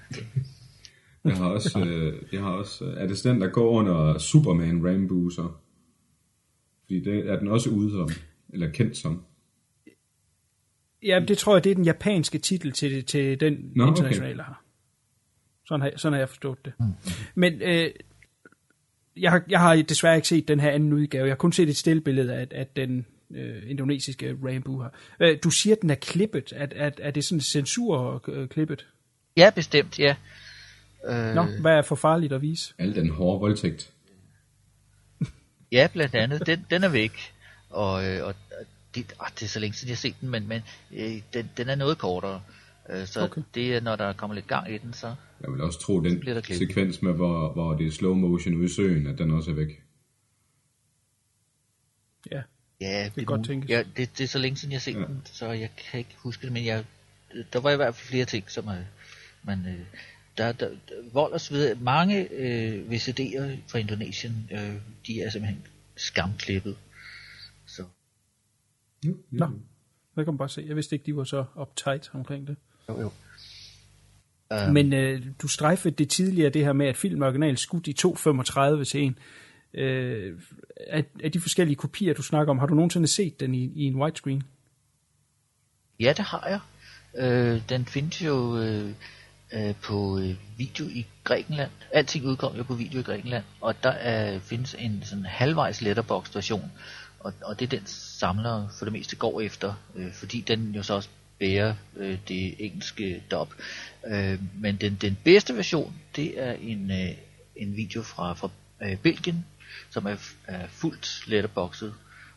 [1.26, 5.30] jeg har også, øh, jeg har også, er det den, der går under Superman Rambo
[5.30, 5.50] så?
[6.82, 8.10] Fordi det er den også ude som,
[8.54, 9.24] eller kendt som.
[11.04, 14.44] Ja, det tror jeg, det er den japanske titel til, til den Nå, internationale okay.
[14.44, 14.64] har.
[15.66, 16.74] Sådan har, sådan har jeg forstået det.
[16.80, 16.86] Mm.
[17.36, 17.90] Men øh,
[19.18, 21.26] jeg, har, jeg har desværre ikke set den her anden udgave.
[21.26, 24.90] Jeg har kun set et stillbillede af, af den, øh, indonesiske Rambo her.
[25.20, 26.54] Øh, du siger, at den er klippet.
[26.56, 28.88] Er, er, er det sådan censur-klippet?
[29.38, 30.16] Ja, bestemt, ja.
[31.08, 32.74] Øh, Nå, hvad er for farligt at vise?
[32.78, 33.92] Al den hårde voldtægt.
[35.72, 36.46] Ja, blandt andet.
[36.48, 37.12] Den, den er væk.
[37.70, 38.36] Og, øh, og
[38.96, 40.62] det, ah, det er så længe siden, jeg har set den, men, men
[40.94, 42.42] øh, den, den er noget kortere.
[42.90, 43.42] Øh, så Okay.
[43.56, 45.16] det er, når der kommer lidt gang i den, så...
[45.42, 46.68] Jeg vil også tro, den bliver der klippet.
[46.68, 49.56] sekvens med, hvor, hvor det er slow motion ude i søen, at den også er
[49.56, 49.82] væk.
[52.32, 52.42] Ja.
[52.82, 53.70] Ja, det, kan godt tænkes.
[53.70, 55.00] Ja, det, det er så længe siden, jeg har set Ja.
[55.00, 55.06] ja.
[55.06, 56.86] den, så jeg kan ikke huske det, men jeg,
[57.54, 58.84] der var i hvert fald flere ting, som er...
[59.44, 59.86] Men øh,
[60.38, 60.70] der, der,
[61.14, 64.76] vold og så videre, mange øh, VCD'er fra Indonesien, øh,
[65.08, 65.64] de er simpelthen
[65.96, 66.78] skamklippet.
[67.66, 67.84] Så
[69.32, 69.46] Nå,
[70.16, 70.66] det kan man bare se.
[70.68, 72.56] Jeg vidste ikke, de var så uptight omkring det.
[72.90, 73.12] jo, jo.
[74.68, 77.88] Um, Men øh, du strejfede det tidligere, det her med, at film er originalt skudt
[77.88, 77.96] i
[78.80, 79.18] 2.35 til en.
[79.76, 80.40] Øh,
[80.88, 83.84] af, af de forskellige kopier, du snakker om, har du nogensinde set den i, i
[83.84, 84.44] en widescreen?
[86.00, 86.60] Ja, det har jeg.
[87.18, 88.90] Øh, den findes jo øh,
[89.54, 90.22] øh, på
[90.58, 91.72] video i Grækenland.
[91.92, 96.36] Alting udkom jo på video i Grækenland, og der er, findes en sådan halvvejs letterbox
[96.36, 96.72] version,
[97.20, 100.84] og, og det er den samler for det meste går efter, øh, fordi den jo
[100.84, 101.10] så også
[101.40, 103.54] bærer øh, det engelske dub.
[104.08, 107.12] Øh, men den, den bedste version, det er en, øh,
[107.56, 108.50] en video fra, fra
[108.84, 109.46] øh, Belgien,
[109.90, 110.16] som er,
[110.48, 111.94] er fuldt letterboxet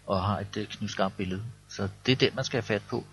[0.06, 1.42] og har et øh, knivskarpt billede.
[1.68, 3.06] Så det er den, man skal have fat på.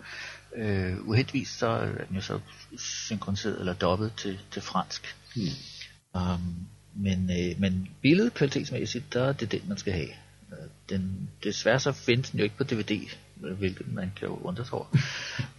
[0.56, 2.40] Øh, uheldigvis så er den jo så
[2.78, 5.16] synkroniseret eller dobbet til, til fransk.
[5.34, 6.22] Hmm.
[6.22, 10.08] Um, men, øh, men billedet kvalitetsmæssigt, der er det den, man skal have.
[10.52, 14.64] Øh, Den, desværre så findes den jo ikke på DVD, hvilket man kan jo undre
[14.64, 14.86] sig over.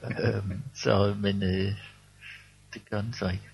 [0.24, 1.74] øhm, så, men øh,
[2.74, 3.50] det gør den så ikke.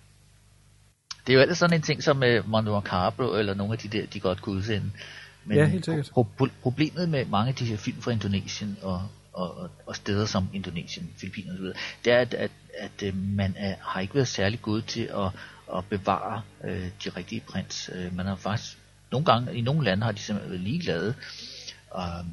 [1.28, 3.88] Det er jo ellers sådan en ting som øh, Mondo Macabro eller nogle af de
[3.88, 4.92] der, de godt kunne udsende.
[5.46, 6.10] Men Ja, helt sikkert.
[6.10, 9.02] Pro- pro- problemet med mange af de her film fra Indonesien og,
[9.34, 11.66] og, og, og steder som Indonesien, Filippinerne osv.,
[12.06, 15.30] det er, at, at, at øh, man er, har ikke været særlig god til at,
[15.78, 17.90] at bevare øh, de rigtige prints.
[17.96, 18.78] Øh, man har faktisk
[19.12, 21.14] nogle gange, i nogle lande har de simpelthen været ligeglade.
[21.96, 22.32] Um,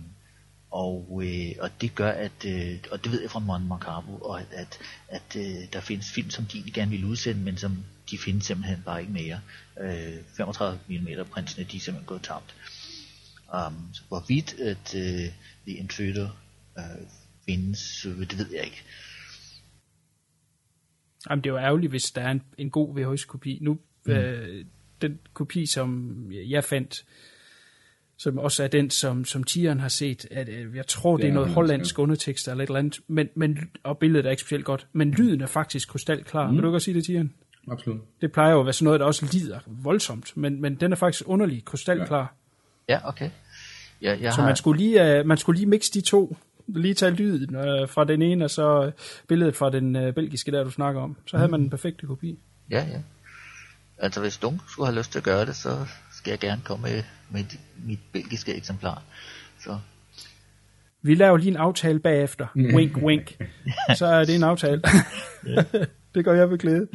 [0.70, 4.40] og, øh, og det gør, at, øh, og det ved jeg fra Mon Macabo, og
[4.40, 7.84] at, at, at øh, der findes film, som de egentlig gerne vil udsende, men som
[8.10, 9.40] de findes simpelthen bare ikke mere.
[9.80, 12.54] Øh, 35 mm printsene, de er simpelthen gået tabt.
[13.54, 15.32] Um, så hvorvidt at øh,
[15.66, 16.28] The Intruder
[16.78, 17.06] øh,
[17.46, 18.82] findes, øh, det ved jeg ikke.
[21.30, 23.58] Jamen, det er jo ærgerligt, hvis der er en, en god VHS-kopi.
[23.62, 24.12] Nu, mm.
[24.12, 24.64] øh,
[25.02, 27.04] den kopi, som jeg fandt,
[28.16, 31.28] som også er den, som, som Tieren har set, at øh, jeg tror, det, Det
[31.28, 34.30] er er noget hollandsk, hollandsk undertekst eller et eller andet, men, men, og billedet er
[34.30, 36.50] ikke specielt godt, men lyden er faktisk krystalklar.
[36.50, 36.56] Mm.
[36.56, 37.34] Vil du godt sige det, Tieren?
[37.70, 38.00] Absolut.
[38.20, 40.96] Det plejer jo at være sådan noget, der også lider voldsomt, men, men den er
[40.96, 42.34] faktisk underlig krystalklar.
[42.88, 43.30] Ja, okay.
[44.02, 46.36] Ja, jeg Så har, man skulle lige, uh, man skulle lige mixe de to.
[46.66, 48.90] Lige tage lyden uh, fra den ene, og så
[49.28, 51.16] billedet fra den uh, belgiske, der du snakker om.
[51.26, 52.38] Så havde man den perfekte kopi.
[52.70, 52.98] Ja, ja.
[53.98, 56.82] Altså hvis nogen skulle have lyst til at gøre det, så skal jeg gerne komme
[56.82, 59.02] med, med mit, mit belgiske eksemplar.
[59.60, 59.78] Så
[61.02, 62.46] Vi laver lige en aftale bagefter.
[62.56, 63.38] Wink, wink.
[63.98, 64.82] Så er det en aftale.
[66.14, 66.88] det gør jeg med glæde.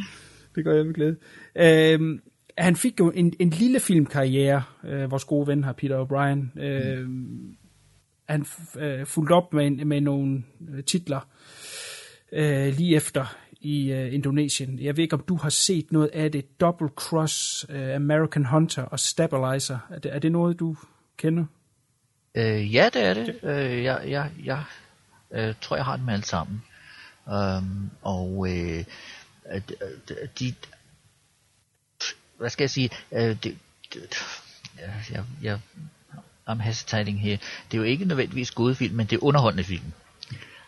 [0.55, 1.15] Det gør jeg med glæde.
[1.55, 2.21] Øhm,
[2.57, 6.61] han fik jo en, en lille filmkarriere, øh, vores gode ven her, Peter O'Brien.
[6.61, 7.55] Øhm,
[8.29, 10.43] han f- øh, fulgte op med, en- med nogle
[10.75, 11.27] øh, titler
[12.31, 14.79] øh, lige efter i øh, Indonesien.
[14.79, 16.59] Jeg ved ikke, om du har set noget af det.
[16.61, 19.77] Double Cross, øh, American Hunter og Stabilizer.
[19.89, 20.75] Er det, er det noget, du
[21.17, 21.45] kender?
[22.35, 23.35] øh, ja, det er det.
[23.43, 24.63] Øh, jeg jeg, jeg
[25.31, 26.61] øh, tror, jeg har dem alle sammen.
[27.27, 28.83] Um, og øh,
[29.51, 30.53] Øh, øh, øh, de,
[32.37, 33.57] hvad skal jeg sige, de, de,
[35.11, 35.59] jeg, jeg,
[36.49, 37.37] I'm hesitating her.
[37.71, 39.93] Det er jo ikke nødvendigvis gode film, men det er underholdende film.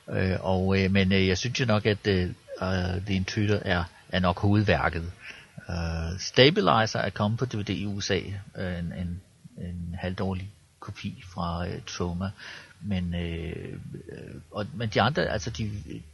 [0.09, 2.29] Øh, og, øh, men øh, jeg synes jo nok, at øh,
[2.61, 5.11] uh, The Intruder er, er nok hovedværket.
[5.69, 8.19] Uh, Stabilizer er kommet på DVD i USA,
[8.57, 9.21] øh, en, en,
[9.57, 12.29] en halvdårlig kopi fra øh, Troma.
[12.81, 13.79] Men, øh,
[14.51, 15.71] og, men de andre, altså de,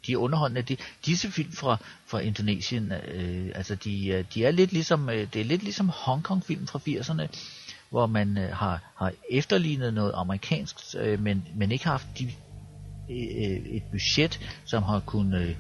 [0.08, 0.62] de underholdende.
[0.62, 5.28] De, disse film fra, fra Indonesien, øh, altså de, øh, de er lidt ligesom, øh,
[5.34, 7.28] det er lidt ligesom Hongkong film fra 80'erne,
[7.90, 12.34] hvor man øh, har, har efterlignet noget amerikansk, øh, men, men ikke haft de, øh,
[13.10, 15.56] øh, et budget, som har kunnet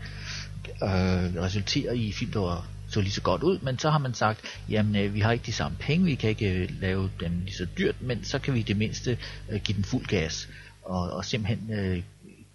[0.83, 4.13] øh, resultere i film, der var, så lige så godt ud, men så har man
[4.13, 4.39] sagt,
[4.69, 7.55] jamen øh, vi har ikke de samme penge, vi kan ikke øh, lave dem lige
[7.55, 9.17] så dyrt, men så kan vi i det mindste
[9.49, 10.49] øh, give den fuld gas,
[10.86, 12.04] og, og simpelthen øh,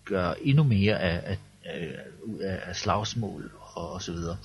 [0.04, 1.38] gøre endnu mere af, af,
[1.80, 1.94] øh,
[2.40, 4.36] af, af slagsmål og, og så videre.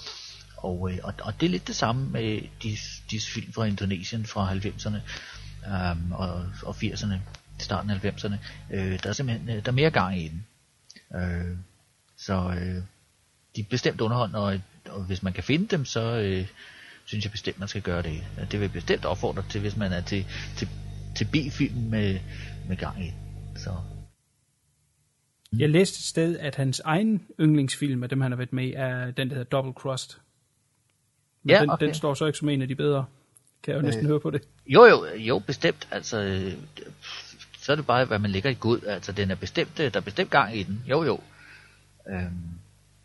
[0.58, 4.26] Og, øh, og, og det er lidt det samme med disse, disse film fra Indonesien
[4.26, 5.00] fra 90'erne
[5.67, 7.15] øh, og, og 80'erne.
[7.60, 8.36] starten af 90'erne.
[8.74, 10.46] Øh, der er simpelthen øh, der er mere gang i den.
[11.15, 11.58] Øh,
[12.17, 12.84] så øh,
[13.56, 16.48] de er bestemt underhånd, og, og hvis man kan finde dem, så øh,
[17.06, 18.24] synes jeg bestemt, man skal gøre det.
[18.38, 20.26] Det vil jeg bestemt opfordre til, hvis man er til,
[20.58, 20.69] til,
[21.15, 22.19] til B-film med,
[22.67, 23.13] med gang i.
[23.63, 23.71] Så
[25.60, 28.73] Jeg læste et sted, at hans egen yndlingsfilm af dem, han har været med i,
[28.73, 30.19] er den, der hedder Double Crossed.
[31.43, 31.86] Men Ja, den, okay.
[31.86, 33.06] den står så ikke som en af de bedre.
[33.63, 34.10] Kan jeg jo næsten Øh.
[34.10, 34.41] høre på det.
[34.67, 35.88] Jo, jo, jo, bestemt.
[35.91, 36.54] Altså, øh,
[37.60, 38.80] så er det bare, hvad man lægger i god.
[38.88, 40.84] Altså, den er bestemt, øh, der er bestemt gang i den.
[40.89, 41.19] Jo, jo.
[42.10, 42.30] Øhm,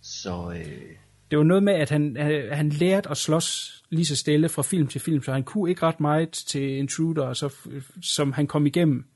[0.03, 0.83] så, øh,
[1.31, 4.63] Det var noget med, at han, han, han lærte at slås lige så stille fra
[4.63, 7.55] film til film, så han kunne ikke ret meget til Intruder, så,
[8.03, 9.07] som han kom igennem.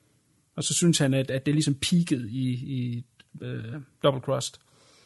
[0.56, 3.04] Og så synes han, at, at det ligesom peakede i, i
[3.40, 3.48] uh,
[4.02, 4.54] Double Crossed.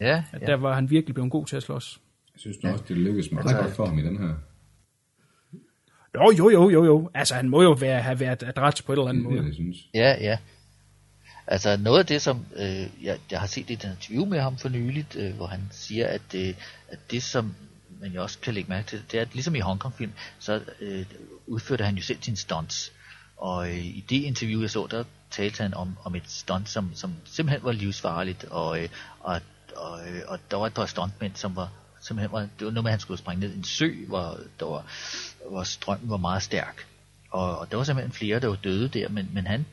[0.01, 0.47] ja, At ja.
[0.47, 2.01] der var han virkelig blevet god til at slås.
[2.35, 4.35] Jeg synes nu også, det lykkedes meget Altså- godt for ham i den her.
[6.15, 7.11] Jo, jo, jo, jo, jo.
[7.15, 9.37] Altså, han må jo være, have været adræt på et eller andet Det er det,
[9.39, 9.47] måde.
[9.47, 9.77] jeg synes.
[9.95, 10.39] Ja, ja.
[11.47, 14.57] Altså noget af det, som øh, jeg, jeg har set i et interview med ham
[14.59, 16.55] for nyligt, øh, hvor han siger, at, øh,
[16.89, 17.55] at det, som
[18.01, 21.05] man jo også kan lægge mærke til, det er, at ligesom i Hongkong-film, så øh,
[21.47, 22.93] udførte han jo selv sine stunts.
[23.37, 26.91] Og øh, i det interview, jeg så, der talte han om, om et stunt, som,
[26.95, 28.89] som simpelthen var livsfarligt, og, øh,
[29.21, 29.41] og,
[29.77, 32.85] og, øh, og der var et par stuntmænd, som var simpelthen var, det var noget
[32.85, 34.85] med, at han skulle springe ned i en sø, hvor, der var,
[35.51, 36.87] hvor strømmen var meget stærk.
[37.31, 39.67] Og, og der var simpelthen flere, der var døde der, men, men han,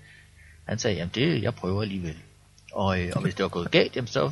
[0.66, 2.18] han sagde, jamen det, jeg prøver alligevel.
[2.72, 4.32] Og, øh, og hvis det var gået galt, jamen så,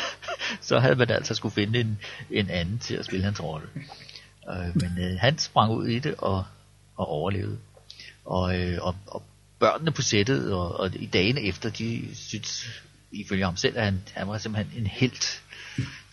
[0.60, 1.98] så havde man altså skulle finde en,
[2.30, 3.68] en anden til at spille hans rolle.
[4.50, 6.44] Øh, men øh, han sprang ud i det og,
[6.96, 7.58] og overlevede.
[8.24, 9.22] Og, øh, og, og
[9.62, 14.02] børnene på sættet og, og i dagene efter, de synes ifølge ham selv, at han,
[14.14, 15.42] han var simpelthen en helt.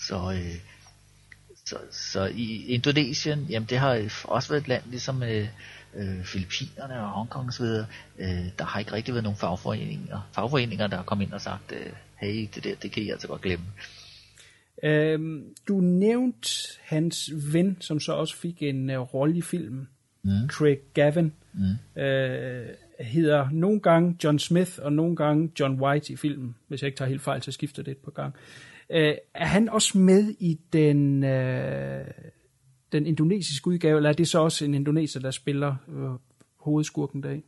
[0.07, 0.55] Så, øh,
[1.65, 5.47] så, så i Indonesien, jamen det har også været et land ligesom øh,
[5.95, 7.65] øh, Filippinerne og Hongkong osv.,
[8.19, 11.71] øh, der har ikke rigtig været nogen fagforeninger, fagforeninger der har kommet ind og sagt,
[11.71, 13.65] øh, hey, det der, det kan I altså godt glemme.
[14.83, 16.49] Øhm, du nævnte
[16.83, 19.87] hans ven, som så også fik en uh, rolle i filmen.
[20.23, 20.49] Mm.
[20.49, 21.33] Craig Gavin.
[21.53, 22.01] Mm.
[22.01, 22.67] Øh,
[22.99, 26.55] hedder nogle gange John Smith, og nogle gange John White i filmen.
[26.67, 28.37] Hvis jeg ikke tager helt fejl, så skifter det et par gange.
[28.89, 32.05] Øh, er han også med i den, øh,
[32.91, 36.09] den indonesiske udgave, eller er det så også en indoneser, der spiller øh,
[36.59, 37.43] hovedskurken deri?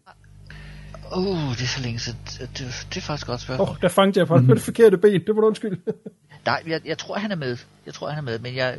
[1.16, 3.68] Åh, uh, det er så længe, så det, det, det er faktisk godt spørgsmål.
[3.68, 4.48] Åh, oh, der fangede jeg på mm.
[4.48, 5.22] det forkerte ben.
[5.22, 5.78] Det var du undskyld.
[6.46, 7.58] Nej, jeg, jeg tror, han er med.
[7.86, 8.78] Jeg tror, han er med, men jeg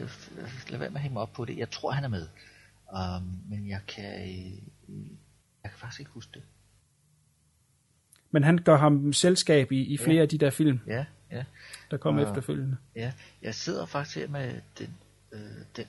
[0.69, 1.59] lad være med at hænge mig op på det.
[1.59, 2.27] Jeg tror, han er med.
[2.93, 4.53] Um, men jeg kan, øh,
[5.63, 6.43] jeg kan faktisk ikke huske det.
[8.33, 10.23] Men han gør ham selskab i, i flere ja.
[10.23, 11.45] af de der film, Ja, ja.
[11.91, 12.23] der kom Ah.
[12.29, 12.77] efterfølgende.
[12.97, 14.91] Ja, jeg sidder faktisk her med den,
[15.33, 15.41] øh,
[15.77, 15.85] den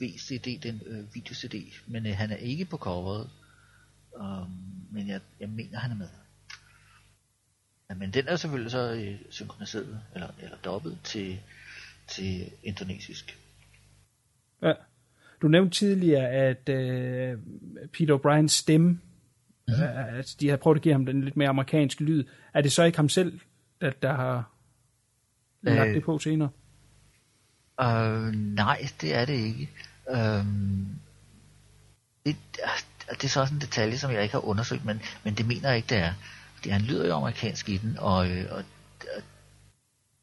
[0.00, 1.54] VCD, den øh, video-CD,
[1.86, 3.30] men øh, han er ikke på coveret.
[4.20, 4.46] Um,
[4.92, 6.08] men jeg, jeg mener, han er med.
[7.90, 11.38] Ja, men den er selvfølgelig så øh, synkroniseret, eller, eller dobbelt til,
[12.08, 13.38] til indonesisk.
[14.62, 14.72] Ja.
[15.42, 17.38] Du nævnte tidligere, at øh,
[17.92, 19.00] Peter O'Briens stemme,
[19.70, 20.14] mm-hmm.
[20.14, 22.24] øh, at de har prøvet at give ham den lidt mere amerikanske lyd.
[22.54, 23.40] Er det så ikke ham selv,
[23.80, 24.50] der, der har
[25.62, 25.94] lagt Øh.
[25.94, 26.50] det på senere?
[27.82, 29.70] Uh, nej, det er det ikke.
[30.06, 30.88] Um,
[32.26, 32.36] det,
[33.10, 35.68] det er så også en detalje, som jeg ikke har undersøgt, men, men det mener
[35.68, 36.12] jeg ikke, det er.
[36.54, 38.64] Fordi han lyder jo amerikansk i den, og, øh, og,
[39.00, 39.22] og,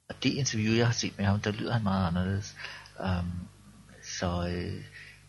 [0.09, 2.55] og det interview, jeg har set med ham, der lyder han meget anderledes.
[2.99, 3.47] Um,
[4.03, 4.83] så øh,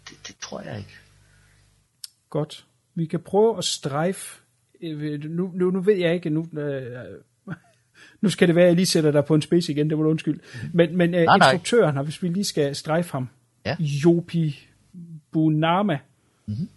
[0.08, 0.96] det, det tror jeg ikke.
[2.30, 2.66] Godt.
[2.98, 4.40] Vi kan prøve at strejfe.
[4.82, 6.82] øh, Nu, nu, nu ved jeg ikke, nu, øh,
[8.22, 10.04] nu skal det være, at jeg lige sætter dig på en spids igen, det var
[10.04, 10.40] du undskyld.
[10.72, 13.28] Men, men øh, Nej, instruktøren har, hvis vi lige skal strejfe ham,
[13.66, 13.76] Ja.
[13.80, 14.68] Jopi
[15.32, 15.98] Bunama.
[16.46, 16.54] Mhm.
[16.54, 16.68] Mm-hmm.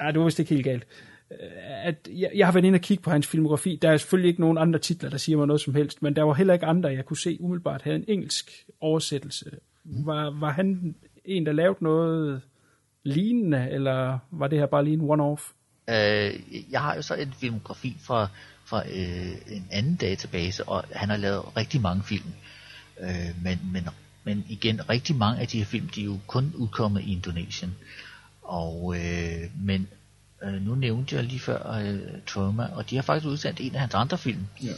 [0.00, 0.86] Ja, det var vist ikke helt galt.
[1.30, 1.38] Øh,
[1.86, 3.78] At jeg, jeg har været inde og kigge på hans filmografi.
[3.82, 6.22] Der er selvfølgelig ikke nogen andre titler, der siger mig noget som helst, men der
[6.22, 9.50] var heller ikke andre, jeg kunne se umiddelbart havde en engelsk oversættelse.
[9.84, 10.06] Mhm.
[10.06, 12.40] Var, var han en, der lavede noget
[13.04, 15.52] lignende, eller var det her bare lige en one-off?
[15.88, 16.40] Øh,
[16.70, 18.28] jeg har jo så en filmografi fra,
[18.64, 22.32] fra øh, en anden database, og han har lavet rigtig mange film.
[23.00, 23.88] Øh, men, men,
[24.24, 27.74] men igen, rigtig mange af de her film, de er jo kun udkommet i Indonesien.
[28.42, 29.88] Og, øh, men
[30.42, 33.80] øh, nu nævnte jeg lige før øh, Trauma, og de har faktisk udsendt en af
[33.80, 34.72] hans andre film, Ja.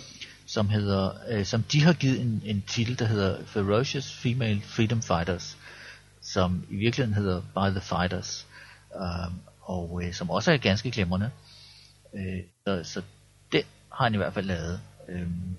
[0.46, 5.02] som hedder, øh, som de har givet en, en titel, der hedder Ferocious Female Freedom
[5.02, 5.56] Fighters,
[6.22, 8.46] som i virkeligheden hedder By the Fighters,
[8.94, 11.30] um, og øh, som også er ganske glimrende.
[12.14, 13.02] Øh, så, så
[13.52, 13.62] den
[13.92, 14.80] har han i hvert fald lavet.
[15.08, 15.56] Øhm,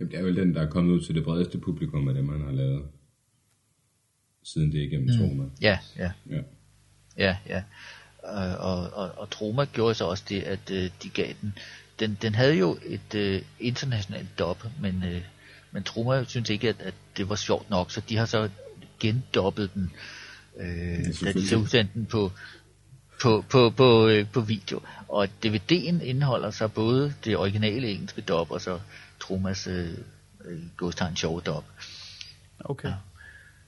[0.00, 2.28] Jamen, det er vel den, der er kommet ud til det bredeste publikum af dem,
[2.28, 2.84] han har lavet.
[4.44, 5.18] Siden det er igennem mm.
[5.18, 5.44] Troma.
[5.60, 6.42] ja, ja, Ja.
[7.18, 7.62] ja, ja.
[8.24, 11.54] Øh, og, og, og Troma gjorde så også det, at øh, de gav den
[12.02, 15.22] den, den havde jo et øh, internationalt dub, men, øh,
[15.72, 18.48] men Troma synes ikke, at, at det var sjovt nok, så de har så
[19.00, 19.92] gendobbet den,
[20.56, 22.32] øh, da de så udsendte den på,
[23.22, 24.80] på, på, på, øh, på video.
[25.08, 28.80] Og DVD'en indeholder så både det originale engelske dub, og så
[29.20, 29.88] Tromas øh,
[30.44, 31.64] øh, Godstein sjove dub.
[32.60, 32.88] Okay.
[32.88, 32.94] Ja.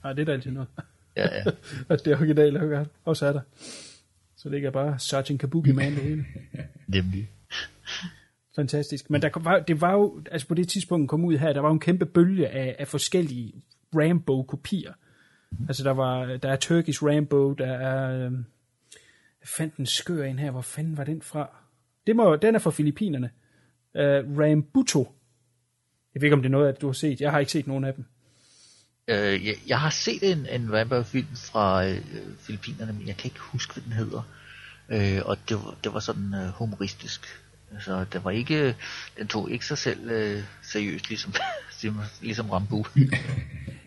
[0.03, 0.67] Nej, det er da altid noget.
[1.15, 1.43] Ja, ja.
[1.93, 2.87] at det originale er godt.
[3.05, 3.41] Også er der.
[4.37, 6.25] Så det ikke er bare Sergeant Kabuki Man det hele.
[6.87, 7.29] Nemlig.
[8.55, 9.09] Fantastisk.
[9.09, 11.69] Men der var, det var jo, altså på det tidspunkt kom ud her, der var
[11.69, 13.53] jo en kæmpe bølge af, af forskellige
[13.95, 14.93] Rambo-kopier.
[15.67, 18.45] Altså der var, der er Turkish Rambo, der er, øhm,
[19.45, 21.49] jeg fandt en skør en her, hvor fanden var den fra?
[22.07, 23.29] Det må, den er fra Filippinerne.
[23.93, 25.15] Uh, Rambuto.
[26.13, 27.21] Jeg ved ikke, om det er noget, at du har set.
[27.21, 28.05] Jeg har ikke set nogen af dem.
[29.07, 32.01] Øh, jeg, jeg har set en, en Rambo-film fra øh,
[32.39, 34.21] Filippinerne, men jeg kan ikke huske, hvad den hedder.
[34.89, 37.41] Øh, og det var, det var sådan øh, humoristisk.
[37.79, 38.75] Så det var ikke,
[39.17, 41.33] den tog ikke sig selv øh, seriøst, ligesom,
[41.81, 42.85] ligesom, ligesom Rambo.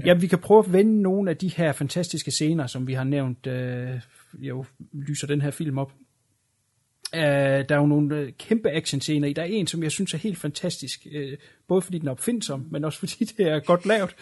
[0.05, 3.05] Ja, vi kan prøve at vende nogle af de her fantastiske scener, som vi har
[3.05, 4.01] nævnt, øh,
[4.41, 5.93] jo, lyser den her film op.
[7.13, 9.33] Uh, der er jo nogle øh, kæmpe actionscener i.
[9.33, 12.67] Der er en, som jeg synes er helt fantastisk, Uh, både fordi den er opfindsom,
[12.71, 14.15] men også fordi det er godt lavet,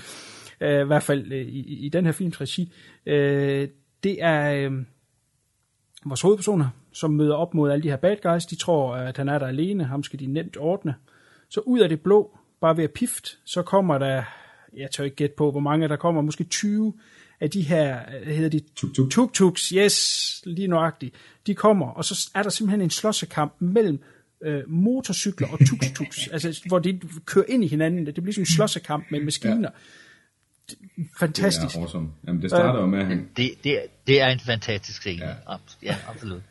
[0.61, 2.73] Uh, i hvert fald uh, i, i den her films regi.
[3.07, 3.13] Uh,
[4.03, 4.77] det er uh,
[6.05, 8.47] vores hovedpersoner, som møder op mod alle de her bad guys.
[8.47, 10.95] De tror, at han er der alene, ham skal de nemt ordne.
[11.49, 14.23] Så ud af det blå, bare ved at pift, så kommer der,
[14.77, 16.95] jeg tør ikke gætte på, hvor mange der kommer, måske 20
[17.41, 18.61] af de her, hvad hedder de?
[18.77, 19.11] Tuk-tuk.
[19.11, 21.15] Tuk-tuks, yes, lige nøjagtigt.
[21.47, 23.99] De kommer, og så er der simpelthen en slåssekamp mellem
[24.45, 28.07] øh, motorcykler og tuk-tuks, altså hvor de kører ind i hinanden.
[28.07, 29.71] Det bliver sådan en slåssekamp med maskiner.
[30.71, 30.79] Det
[31.19, 31.77] Fantastisk.
[31.77, 32.09] er awesome.
[32.27, 35.25] Jamen, det starter jo med, at han, Det, det, er- det er en fantastisk scene.
[35.27, 35.31] Ja.
[35.31, 36.43] Ja, ja absolut.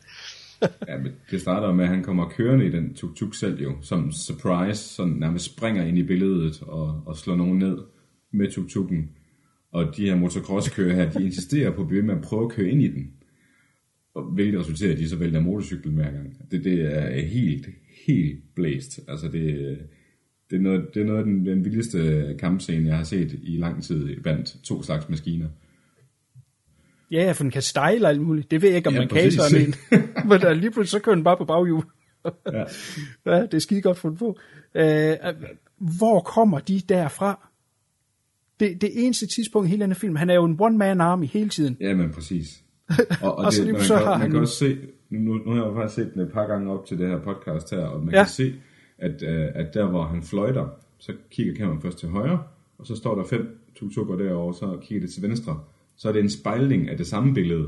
[0.88, 4.12] ja, men det starter med, at han kommer kørende i den tuk-tuk selv jo, som
[4.12, 7.78] surprise, sådan nærmest springer ind i billedet og, og slår nogen ned
[8.32, 9.10] med tuk-tukken.
[9.72, 12.68] Og de her motocross-kører her, de insisterer på at blive med at prøve at køre
[12.68, 13.12] ind i den.
[14.14, 16.50] Og hvilket resulterer, at de så vælger motorcyklen hver gang.
[16.50, 17.66] Det, det er helt,
[18.06, 19.00] helt blæst.
[19.08, 19.78] Altså det,
[20.50, 23.56] det er noget, det er noget af den, den vildeste kampscene, jeg har set i
[23.56, 25.48] lang tid blandt to slags maskiner.
[27.10, 28.50] Ja, for den kan style og alt muligt.
[28.50, 29.40] Det ved jeg ikke, om Ja, man kan præcis.
[29.40, 29.74] sådan en.
[30.28, 31.82] Men der, lige pludselig, så kører den bare på baghjul.
[32.52, 32.64] Ja.
[33.32, 34.38] ja, det er skide godt fundet på.
[34.74, 35.16] Øh,
[35.78, 37.48] hvor kommer de derfra?
[38.60, 41.48] Det, det eneste tidspunkt i hele den film, han er jo en one-man army hele
[41.48, 41.76] tiden.
[41.80, 42.62] Ja, men præcis.
[42.98, 44.78] Og, og, Og så det, lige man, så kan, man han- kan også se,
[45.10, 47.70] nu, nu har jeg faktisk set den et par gange op til det her podcast
[47.70, 48.22] her, og man Ja.
[48.22, 48.54] kan se,
[48.98, 50.66] at, uh, at der hvor han fløjter,
[50.98, 52.42] så kigger kameraet først til højre,
[52.78, 55.60] og så står der fem tuk-tukker derovre, så kigger det til venstre.
[55.96, 57.62] Så er det en spejling af det samme billede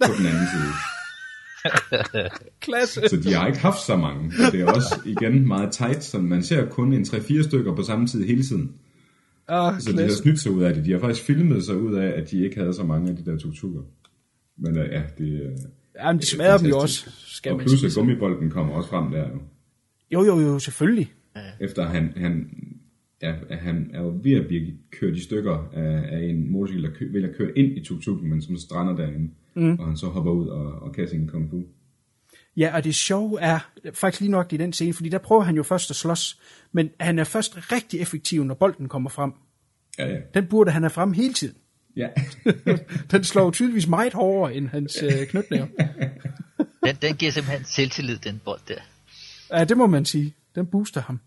[0.00, 0.72] på den anden side.
[2.60, 3.00] Klasse.
[3.08, 4.32] Så de har ikke haft så mange.
[4.46, 7.82] Og det er også igen meget tight, så man ser kun en 3-4 stykker på
[7.82, 8.72] samme tid hele tiden.
[9.48, 10.84] Ah, Så de har snydt sig ud af det.
[10.84, 13.30] De har faktisk filmet sig ud af, at de ikke havde så mange af de
[13.30, 13.82] der tuk-tukker.
[14.58, 15.50] Men uh, ja, det er...
[16.04, 17.88] Jamen, de smadrer dem jo også, skal og man plus sige.
[17.88, 19.38] at gummibolden kommer også frem der jo.
[20.12, 21.12] Jo, jo, jo, selvfølgelig.
[21.60, 22.50] Efter han, han,
[23.22, 26.90] ja, han er jo ved at blive kørt i stykker af, af en motorcykel, der
[26.90, 29.30] kø, vælger at køre ind i tuk-tukken, men som strander derinde.
[29.56, 29.78] Mm.
[29.78, 31.62] Og han så hopper ud og, og kan sin kung fu.
[32.58, 33.58] Ja, og det sjove er
[33.94, 36.40] faktisk lige nok i den scene, fordi der prøver han jo først at slås,
[36.72, 39.32] men han er først rigtig effektiv, når bolden kommer frem.
[39.98, 40.18] Ja, ja.
[40.34, 41.56] Den burde han have frem hele tiden.
[41.96, 42.08] Ja,
[43.10, 45.68] Den slår jo tydeligvis meget hårdere end hans øh, knytnæve.
[46.84, 48.80] Den, den giver simpelthen selvtillid, den bold der.
[49.58, 50.34] Ja, det må man sige.
[50.54, 51.20] Den booster ham.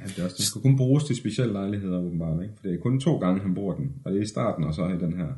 [0.00, 2.42] ja det er også, den skal kun bruges til specielle lejligheder, åbenbart.
[2.42, 2.54] Ikke?
[2.56, 3.92] For det er kun to gange, han bruger den.
[4.04, 5.28] Og det er i starten, og så i den her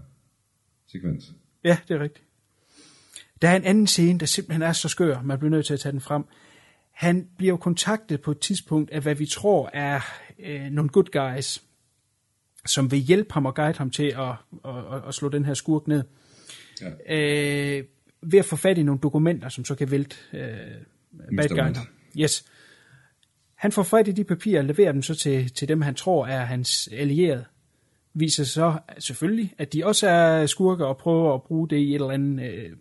[0.87, 1.33] sekvens.
[1.65, 2.25] Ja, det er rigtigt.
[3.43, 5.80] Der er en anden scene, der simpelthen er så skør, man bliver nødt til at
[5.80, 6.24] tage den frem.
[6.93, 10.01] Han bliver jo kontaktet på et tidspunkt af, hvad vi tror er
[10.39, 11.62] øh, nogle good guys,
[12.66, 14.30] som vil hjælpe ham og guide ham til at,
[14.64, 16.03] at, at, at slå den her skurk ned.
[16.80, 17.76] Ja.
[17.78, 17.85] Øh,
[18.22, 20.41] ved at få fat i nogle dokumenter, som så kan vælte øh,
[21.37, 21.76] bad guyen.
[22.18, 22.45] Yes.
[23.55, 26.26] Han får fat i de papirer og leverer dem så til, til dem, han tror
[26.26, 27.45] er hans allierede.
[28.14, 31.95] Viser så selvfølgelig, at de også er skurker og prøver at bruge det i et
[31.95, 32.72] eller andet øh,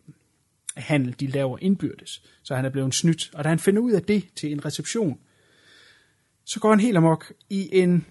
[0.76, 2.24] handel, de laver indbyrdes.
[2.43, 3.32] Så han er blevet snydt.
[3.34, 5.19] Og da han finder ud af det til en reception,
[6.45, 8.05] så går han helt amok i en...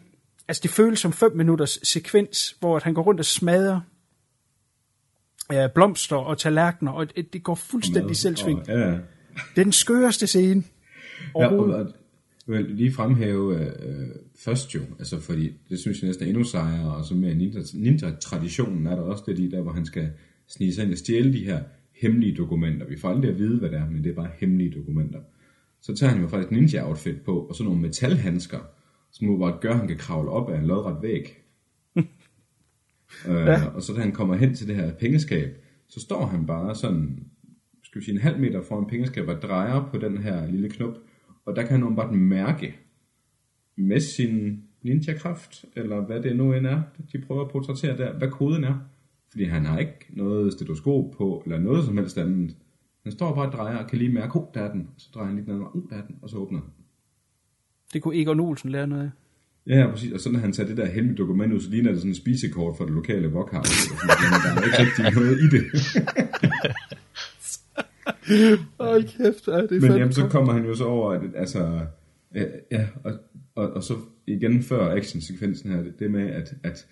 [0.48, 3.80] Altså det føles som 5 minutters sekvens, hvor at han går rundt og smadrer
[5.52, 8.68] øh, blomster og tallerkener, og det, det går fuldstændig selvsving.
[8.68, 8.74] Ja.
[8.74, 10.64] Det er den skøreste scene
[11.38, 11.92] Ja, og, og
[12.46, 14.08] vil lige fremhæve øh,
[14.38, 17.78] først jo, altså fordi det synes jeg næsten er endnu sejere, og så med ninja-
[17.78, 20.10] ninja-traditionen er der også det de der, hvor han skal
[20.48, 21.62] snige sig ind og stjæle de her
[22.02, 22.86] hemmelige dokumenter.
[22.86, 25.20] Vi får aldrig at vide, hvad det er, men det er bare hemmelige dokumenter.
[25.80, 28.58] så tager han jo faktisk ninja-outfit på, og så nogle metalhandsker,
[29.12, 31.38] som jo bare gør, at han kan kravle op af en lodret væg.
[33.28, 35.56] øh, og så da han kommer hen til det her pengeskab,
[35.88, 37.26] så står han bare sådan,
[37.82, 40.94] skal vi sige, en halv meter foran pengeskabet og drejer på den her lille knop,
[41.44, 42.76] og der kan han bare mærke
[43.76, 46.82] med sin ninja-kraft, eller hvad det nu end er,
[47.12, 48.78] de prøver at portrættere der, hvad koden er.
[49.32, 52.56] Fordi han har ikke noget stetoskop på, eller noget som helst andet.
[53.02, 54.88] Han står bare og drejer, og kan lige mærke, oh, der er den.
[54.96, 56.68] Så drejer han lige den anden, oh, der er den, og så åbner han.
[57.92, 59.10] Det kunne Egon Olsen lære noget af.
[59.66, 60.12] Ja, ja, præcis.
[60.12, 62.14] Og så når han tager det der hemmelige dokument ud, så ligner det sådan en
[62.14, 63.62] spisekort for det lokale sådan noget.
[64.44, 65.64] Der er ikke rigtig noget i det.
[68.80, 71.80] Hold kæft, ja, det er Men jamen, så kommer han jo så over, at altså,
[72.34, 73.12] ja, ja og,
[73.54, 73.94] og, og så
[74.26, 76.86] igen før actionsekvensen her, det, det med, at, at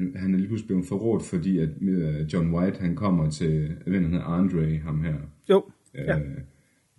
[0.00, 3.72] han, han er lige pludselig blevet forrådt, fordi at uh, John White, han kommer til,
[3.86, 5.14] hvad han hedder, Andre, ham her,
[5.50, 5.58] Jo,
[5.94, 6.18] uh, ja.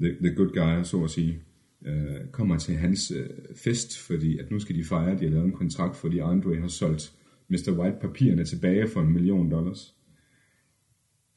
[0.02, 1.40] the, the good guy, så at sige,
[1.82, 5.32] uh, kommer til hans uh, fest, fordi at nu skal de fejre, at de har
[5.32, 7.12] lavet en kontrakt, fordi Andre har solgt
[7.50, 7.72] Mr.
[7.80, 9.96] White papirerne tilbage for en million dollars.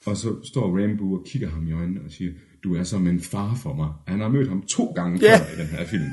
[0.07, 2.33] Og så står Rambo og kigger ham i øjnene og siger,
[2.65, 3.89] du er som en far for mig.
[4.07, 5.37] Han har mødt ham to gange Ja.
[5.39, 6.05] før i den her film.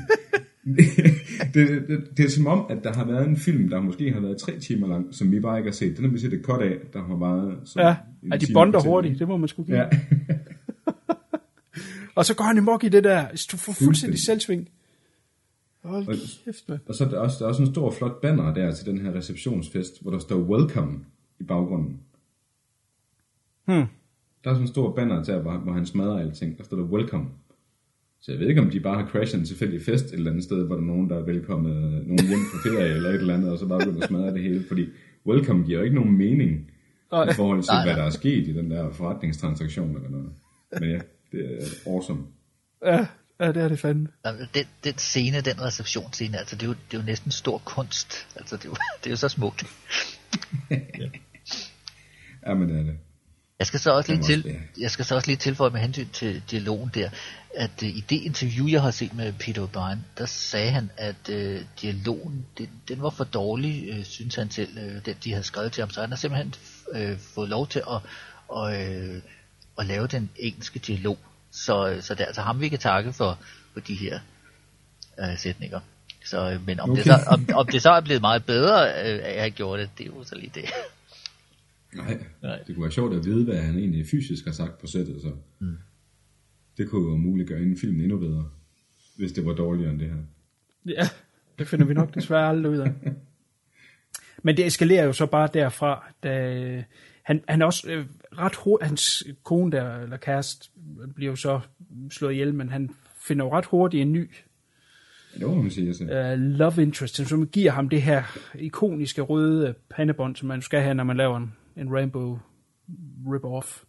[1.54, 4.20] det, det, det er som om, at der har været en film, der måske har
[4.20, 5.96] været tre timer lang, som vi bare ikke har set.
[5.96, 7.58] Den har vi set et cut af, der har været...
[7.76, 7.96] Ja,
[8.32, 9.78] at de bonder hurtigt, det må man sgu give.
[9.78, 9.88] Ja.
[12.14, 14.68] Og så går han i mok i det der, du får fuldstændig selvsving.
[15.84, 16.80] Hold Og- kæft, mand.
[16.86, 19.00] og så er der også, der er også en stor flot banner der til den
[19.00, 20.98] her receptionsfest, hvor der står welcome
[21.40, 22.00] i baggrunden.
[23.64, 23.84] Hmm.
[24.44, 26.58] Der er sådan en stor banner der, hvor, hvor han smadrer alting.
[26.58, 27.24] Der står der welcome.
[28.22, 30.44] Så jeg ved ikke, om de bare har crashet en tilfældig fest et eller andet
[30.44, 31.74] sted, hvor der er nogen, der er velkommet,
[32.06, 34.42] nogen hjem fra ferie eller et eller andet, og så bare begyndt at smadre det
[34.42, 34.64] hele.
[34.68, 34.86] Fordi
[35.26, 36.70] welcome giver jo ikke nogen mening
[37.12, 37.30] Nej.
[37.30, 40.32] i forhold til, Nej, hvad der er sket i den der forretningstransaktion eller noget.
[40.72, 41.00] Men ja,
[41.32, 42.20] det er awesome.
[42.84, 43.06] Ja,
[43.40, 44.08] ja, det er det fandme.
[44.24, 47.58] Altså, Den, den scene, den receptionsscene, altså det er jo, det er jo næsten stor
[47.64, 48.26] kunst.
[48.36, 49.66] Altså det er jo, det er jo så smukt.
[52.46, 52.96] Ja, men det er det.
[53.62, 56.42] Jeg skal så også lige, til, jeg skal så også lige tilføje med hensyn til
[56.50, 57.10] dialogen der,
[57.54, 61.28] at uh, i det interview, jeg har set med Peter O'Brien, der sagde han, at
[61.28, 65.44] uh, dialogen, den, den var for dårlig, uh, synes han selv, uh, den de havde
[65.44, 65.90] skrevet til ham.
[65.90, 66.54] Så han har simpelthen
[66.94, 68.00] uh, fået lov til at,
[68.48, 69.16] og, uh,
[69.78, 71.18] at lave den engelske dialog.
[71.52, 73.38] Så, så det er altså ham, vi kan takke for,
[73.72, 74.18] for de her
[75.18, 75.80] uh, sætninger.
[76.24, 77.02] Så, uh, men om, okay.
[77.02, 79.78] det så, om, om det så er blevet meget bedre, uh, at jeg har gjort
[79.78, 80.64] det, det er jo så lige det.
[81.96, 82.58] Nej, Nej.
[82.66, 85.32] det kunne være sjovt at vide, hvad han egentlig fysisk har sagt på sættet, så
[85.58, 85.76] mm.
[86.78, 88.50] det kunne jo muligt gøre en film endnu bedre,
[89.16, 90.16] hvis det var dårligere end det her.
[90.86, 91.08] Ja,
[91.58, 92.92] det finder vi nok desværre aldrig ud af.
[94.44, 96.84] Men det eskalerer jo så bare derfra, da
[97.22, 98.06] han, han også øh,
[98.38, 100.70] ret hurtigt, hans kone der, eller kæreste,
[101.14, 101.60] bliver jo så
[102.10, 102.90] slået ihjel, men han
[103.26, 104.30] finder jo ret hurtigt en ny
[105.38, 106.32] det må man sige, altså.
[106.34, 108.22] uh, love interest, som giver ham det her
[108.54, 112.38] ikoniske røde pandebånd, som man skal have, når man laver en, en Rainbow
[113.26, 113.84] rip-off.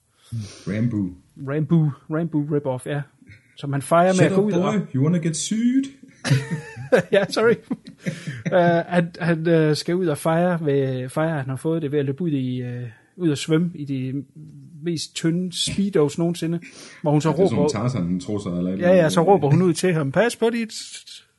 [0.68, 1.10] Rambo.
[1.48, 3.02] Rainbow, Rainbow rip-off, ja.
[3.58, 4.60] Som han fejrer med at gå ud boy.
[4.60, 4.74] og...
[4.96, 5.84] You wanna get sued?
[7.12, 7.56] ja, sorry.
[8.46, 12.00] uh, han han uh, skal ud og fejre, ved, fejre, han har fået det ved
[12.00, 12.84] at løbe ud, i, uh,
[13.16, 14.24] ud og svømme i de
[14.84, 16.60] mest tynde speedos nogensinde,
[17.02, 17.70] hvor hun så Det er sådan råber...
[17.70, 20.74] Tarzan trusser eller Ja, ja, så råber hun ud til ham, pas på dit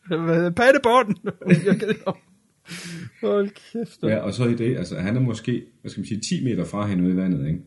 [0.07, 1.17] hvad, pandebånd.
[3.25, 4.03] Hold kæft.
[4.03, 6.65] Ja, og så i det, altså han er måske, hvad skal man sige, 10 meter
[6.65, 7.59] fra hende ude i vandet, ikke?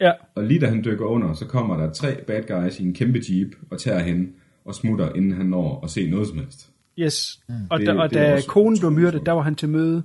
[0.00, 2.94] Ja, Og lige da han dykker under, så kommer der tre bad guys i en
[2.94, 4.28] kæmpe jeep og tager hende
[4.64, 6.70] og smutter, inden han når at se noget som helst.
[6.98, 7.40] yes.
[7.70, 10.02] Og, Det- da, og det da konen blev myrdet, der var han til møde.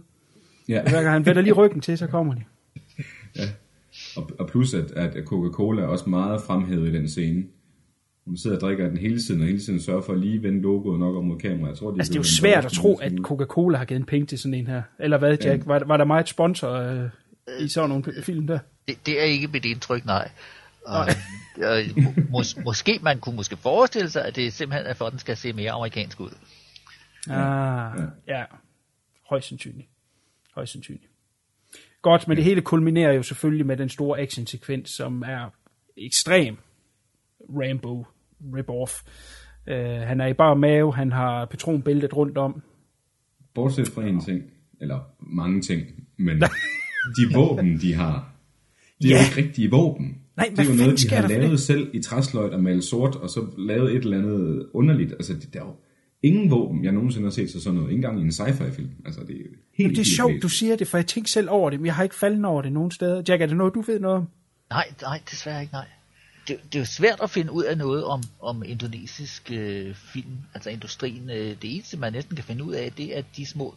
[0.70, 2.42] Ja, Hver gang han vender lige ryggen til, så kommer de.
[4.18, 7.44] og, og plus at, at Coca-Cola er også meget fremhævet i den scene.
[8.30, 10.62] Hun sidder og drikker den hele tiden, og hele tiden sørger for at lige vende
[10.62, 11.70] logoet nok op mod kameraet.
[11.70, 13.12] Jeg tror, de Altså, det er jo svært at tro, at.
[13.22, 14.82] Coca-Cola har givet en penge til sådan en her.
[15.00, 15.68] Eller hvad, Jack?
[15.68, 17.10] Var, var der meget sponsor øh,
[17.60, 18.60] i sådan nogle film der?
[18.88, 20.32] Det, det er ikke mit indtryk, nej.
[20.86, 21.08] Og,
[21.78, 25.20] øh, mås, måske man kunne måske forestille sig, at det simpelthen er for, at den
[25.20, 26.30] skal se mere amerikansk ud.
[27.30, 28.44] Ah, ja.
[29.30, 29.88] Højst sandsynligt.
[30.56, 31.12] Højst sandsynligt.
[32.02, 35.50] Godt, men det hele kulminerer jo selvfølgelig med den store actionsekvens, som er
[35.98, 36.58] ekstrem
[37.50, 38.06] Rambo
[38.42, 39.04] rip-off.
[39.68, 42.62] Uh, han er i bare mave, han har patronbæltet rundt om.
[43.56, 44.44] Bortset fra en ting,
[44.82, 45.82] eller mange ting,
[46.18, 46.42] men
[47.18, 48.34] de våben, de har,
[49.02, 49.22] det er Ja.
[49.22, 50.18] jo ikke rigtige våben.
[50.38, 51.60] Nej, det er jo noget, de har lavet det?
[51.60, 55.12] selv i træsløjt og malet sort, og så lavet et eller andet underligt.
[55.12, 55.76] Altså, det, der er jo
[56.24, 57.90] ingen våben, jeg nogensinde har set sig sådan noget.
[57.92, 58.90] Ikke engang i en sci-fi-film.
[59.06, 61.48] Altså, det er helt Jamen, det er sjovt, du siger det, for jeg tænker selv
[61.50, 63.24] over det, men jeg har ikke faldet over det nogen steder.
[63.28, 64.28] Jack, er det noget, du ved noget om?
[64.70, 65.86] Nej, nej, desværre ikke, nej
[66.50, 70.38] det, det er jo svært at finde ud af noget om, om indonesisk øh, film,
[70.54, 71.30] altså industrien.
[71.30, 73.76] Øh, det eneste, man næsten kan finde ud af, det er de små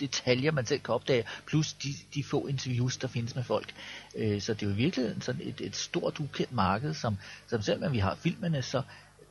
[0.00, 3.74] detaljer, man selv kan opdage, plus de, de få interviews, der findes med folk.
[4.16, 7.92] Øh, så det er jo virkelig sådan et, et stort ukendt marked, som, som selvom
[7.92, 8.82] vi har filmene, så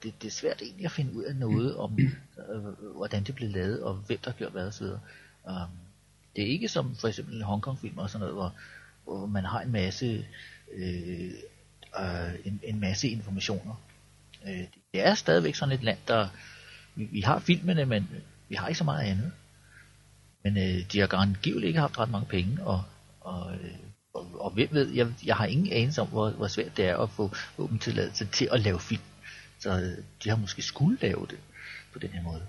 [0.03, 3.49] det, det er svært egentlig at finde ud af noget om, øh, hvordan det blev
[3.49, 4.85] lavet, og hvem der gjorde hvad osv.
[4.85, 5.69] Um,
[6.35, 8.55] det er ikke som for eksempel Hongkong-film og sådan noget, hvor,
[9.03, 10.25] hvor man har en masse
[10.73, 11.31] øh,
[11.99, 13.81] øh, en, en masse informationer.
[14.47, 14.63] Øh,
[14.93, 16.27] det er stadigvæk sådan et land, der
[16.95, 18.09] vi, vi har filmene, men
[18.49, 19.31] vi har ikke så meget andet.
[20.43, 22.83] Men øh, de har garantivt ikke haft ret mange penge, og,
[23.19, 23.71] og, øh,
[24.13, 26.97] og, og hvem ved, jeg, jeg har ingen anelse om, hvor, hvor svært det er
[26.97, 29.01] at få åbentilladelse til at lave film.
[29.59, 31.39] Så øh, de har måske skulle lave det
[31.93, 32.41] på den her måde.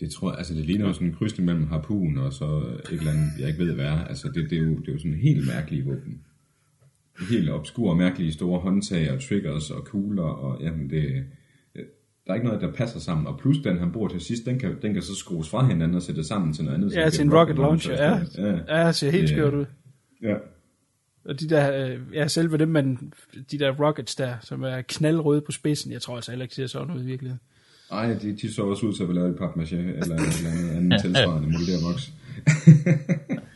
[0.00, 2.74] Det tror jeg, altså det ligner jo sådan en krydsning mellem harpun og så øh,
[2.74, 4.04] et eller andet, jeg ikke ved hvad er.
[4.04, 6.22] Altså det, det, er, jo, det er jo sådan en helt mærkelig våben.
[7.30, 11.24] Helt obskur, mærkelige store håndtag og triggers og kugler og jamen det,
[12.28, 13.26] der er ikke noget, der passer sammen.
[13.26, 15.96] Og plus den, han bruger til sidst, den kan, den kan så skrues fra hinanden
[15.96, 16.94] og sætte sammen til noget andet.
[16.94, 18.20] Ja, til en rocket launcher, ja.
[18.38, 19.64] Ja, ja ser helt skørt ud.
[20.22, 20.34] Ja.
[21.24, 23.12] Og de der, øh, ja, selve dem, man,
[23.50, 26.66] de der rockets der, som er knaldrøde på spidsen, jeg tror altså heller ikke ser
[26.66, 27.40] sådan ud i virkeligheden.
[27.90, 30.94] Nej, de, de så også ud til at lave et papmaché, eller en eller anden
[31.02, 32.12] tilsvarende modellervoks.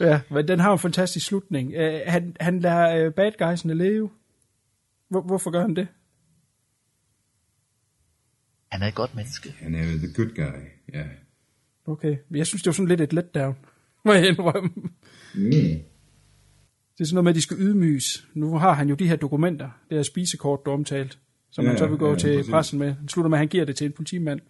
[0.00, 1.68] ja, men den har en fantastisk slutning.
[1.68, 4.10] Uh, han, han lader uh, bad guysene leve.
[5.08, 5.88] Hvor, hvorfor gør han det?
[8.72, 9.54] Han er et godt menneske.
[9.58, 10.98] Han er the good guy, ja.
[10.98, 11.08] Yeah.
[11.86, 13.56] Okay, jeg synes, det var sådan lidt et letdown,
[14.04, 14.70] må jeg indrømme.
[15.34, 15.50] Mm.
[16.98, 18.26] Det er sådan noget med, at de skal ydmyges.
[18.34, 21.18] Nu har han jo de her dokumenter, det her spisekort, du omtalt,
[21.50, 22.50] som ja, han så vil gå ja, til præcis.
[22.50, 22.94] pressen med.
[23.00, 24.40] Den slutter med, at han giver det til en politimand.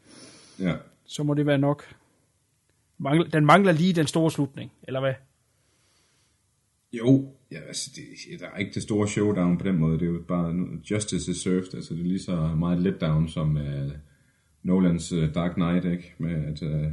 [0.59, 0.75] Ja.
[1.05, 1.95] Så må det være nok.
[3.33, 5.15] Den mangler lige den store slutning, eller hvad?
[6.93, 9.99] Jo, ja, altså det, der er ikke det store showdown på den måde.
[9.99, 10.55] Det er jo bare
[10.91, 11.75] justice is served.
[11.75, 13.93] Altså det er lige så meget letdown som uh,
[14.63, 16.15] Nolans uh, Dark Knight, ikke?
[16.19, 16.93] Med at, uh,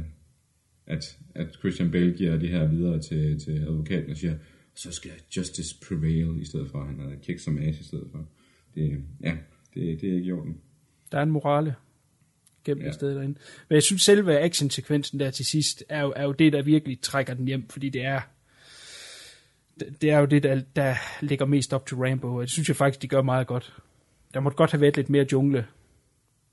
[0.86, 4.34] at, at Christian Bale giver de her videre til, til advokaten og siger,
[4.74, 8.28] så skal justice prevail i stedet for, han havde kick som as i stedet for.
[8.74, 9.36] Det, ja,
[9.74, 10.60] det, det er ikke i orden.
[11.12, 11.74] Der er en morale
[12.64, 12.92] gennem ja.
[12.92, 13.38] stedet derinde.
[13.68, 17.00] Men jeg synes selve actionsekvensen der til sidst, er jo, er jo det, der virkelig
[17.00, 18.20] trækker den hjem, fordi det er
[20.00, 22.76] det er jo det, der, der ligger mest op til Rambo, og det synes jeg
[22.76, 23.76] faktisk, de gør meget godt.
[24.34, 25.66] Der måtte godt have været lidt mere jungle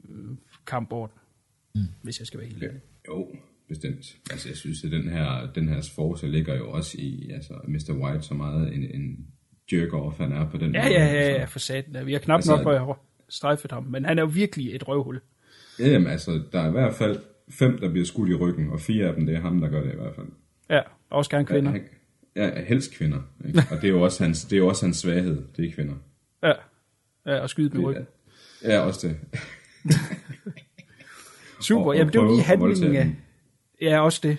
[0.10, 1.18] øh, kamp over den,
[1.76, 1.88] mm.
[2.02, 2.82] hvis jeg skal være helt ærlig.
[3.08, 3.28] Jo,
[3.68, 4.18] bestemt.
[4.32, 7.94] Altså jeg synes, at den her, den her force ligger jo også i altså, Mr.
[7.94, 9.28] White så meget en, en
[9.74, 10.94] jerk-off, han er på den ja, måde.
[10.94, 12.06] Ja, ja, ja, for satan.
[12.06, 15.22] Vi har knap altså, nok strejfet ham, men han er jo virkelig et røvhul.
[15.80, 17.20] Ja, jamen altså, der er i hvert fald
[17.50, 19.84] fem, der bliver skudt i ryggen, og fire af dem, det er ham, der gør
[19.84, 20.28] det i hvert fald.
[20.70, 21.72] Ja, også gerne kvinder.
[21.72, 21.80] Ja,
[22.36, 23.22] Ja, helst kvinder.
[23.48, 23.64] Ikke?
[23.72, 25.96] Og det er, jo også hans, det er jo også hans svaghed, det er kvinder.
[26.44, 26.54] Ja,
[27.26, 28.08] ja og skyde med ryggen.
[28.64, 29.18] Ja, også det.
[31.62, 33.16] Super, og, jamen det var lige handlingen af...
[33.82, 34.38] Ja, også det.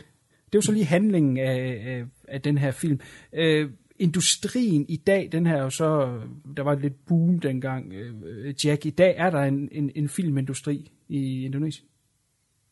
[0.53, 3.01] Det var så lige handlingen af, af, af den her film.
[3.32, 6.20] Uh, industrien i dag, den her jo så,
[6.57, 10.90] der var lidt boom dengang, uh, Jack, i dag er der en, en, en filmindustri
[11.09, 11.86] i Indonesien?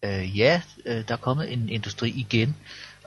[0.07, 2.57] Uh, ja, der er kommet en industri igen.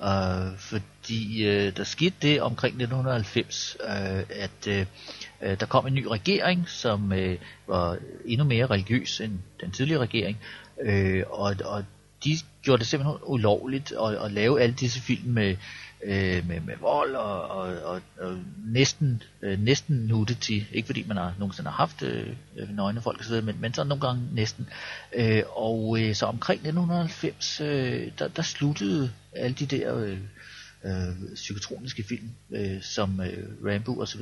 [0.03, 3.89] Øh, fordi øh, der skete det omkring 1990, øh,
[4.29, 4.85] at øh,
[5.41, 7.37] øh, der kom en ny regering, som øh,
[7.67, 10.37] var endnu mere religiøs end den tidligere regering,
[10.81, 11.85] øh, og, og
[12.23, 15.55] de gjorde det simpelthen ulovligt at, at lave alle disse film med,
[16.05, 20.59] øh, med, med vold og, og, og, og næsten, øh, næsten nudity.
[20.71, 22.27] Ikke fordi man har nogensinde har haft øh,
[22.57, 24.67] øh nøgne folk osv., men, men så nogle gange næsten.
[25.15, 30.17] Øh, og øh, så omkring 1990, øh, der, der sluttede alle de der øh,
[30.85, 34.21] øh, psykotroniske film, øh, som øh, Rambo osv.,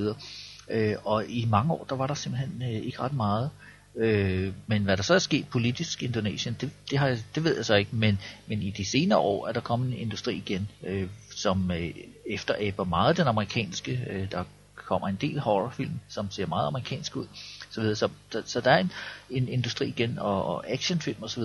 [0.71, 3.49] øh, og i mange år, der var der simpelthen øh, ikke ret meget.
[3.95, 7.55] Øh, men hvad der så er sket politisk i Indonesien, det, det, har, det ved
[7.55, 10.69] jeg så ikke, men, men i de senere år er der kommet en industri igen,
[10.83, 11.07] øh,
[11.43, 11.91] som øh,
[12.25, 14.07] efteræber meget den amerikanske.
[14.09, 14.43] Øh, der
[14.75, 17.27] kommer en del horrorfilm, som ser meget amerikansk ud.
[17.69, 17.95] Så, videre.
[17.95, 18.91] så, så, så der er en,
[19.29, 21.43] en industri igen, og, og actionfilm osv.,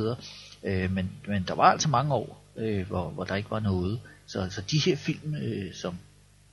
[0.62, 4.00] øh, men, men der var altså mange år, øh, hvor, hvor der ikke var noget.
[4.26, 5.98] Så, så de her film, øh, som,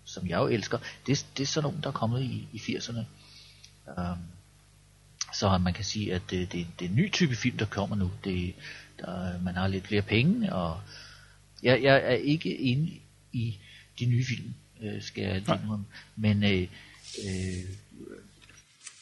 [0.06, 0.78] som jeg jo elsker,
[1.08, 3.00] det, det er sådan nogle, der er kommet i, i 80'erne.
[3.88, 4.20] Um, øhm,
[5.34, 7.96] så man kan sige, at det, det, det er en ny type film, der kommer
[7.96, 8.12] nu.
[8.24, 8.56] Det,
[9.00, 10.82] der, man har lidt flere penge, og
[11.64, 13.02] jeg, jeg er ikke enig
[13.36, 13.60] i
[14.00, 15.86] de nye film, øh, skal jeg lige nu.
[16.16, 16.68] Men øh,
[17.26, 17.64] øh,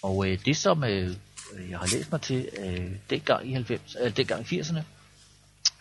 [0.02, 1.16] og øh, det som øh,
[1.70, 4.82] jeg har læst mig til øh, dengang i 90, øh, dengang i 80'erne,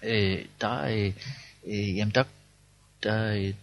[0.04, 1.12] øh, der, øh,
[1.66, 2.24] øh, jamen der,
[3.02, 3.54] der, øh,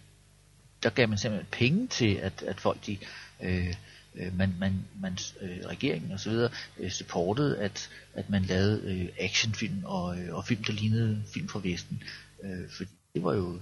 [0.82, 2.98] der gav man simpelthen penge til, at, at folk de,
[3.42, 3.74] øh,
[4.14, 8.82] øh, man, man, man øh, regeringen og så videre øh, supportede, at, at man lavede
[8.84, 12.02] øh, actionfilm og, øh, og film, der lignede film fra Vesten.
[12.42, 12.84] Øh, for
[13.14, 13.60] det var jo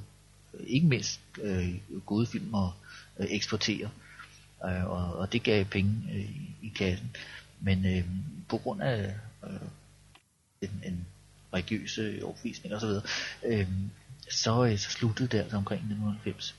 [0.66, 1.74] ikke mindst øh,
[2.06, 2.70] gode film at
[3.18, 3.90] øh, eksportere,
[4.64, 6.30] øh, og, og det gav penge øh,
[6.62, 7.16] i, kassen.
[7.60, 8.04] Men øh,
[8.48, 9.50] på grund af øh,
[10.62, 11.06] en, en
[11.54, 12.88] religiøse opvisning osv.,
[13.46, 13.68] øh,
[14.30, 16.54] så, øh, så sluttede det altså omkring 1990.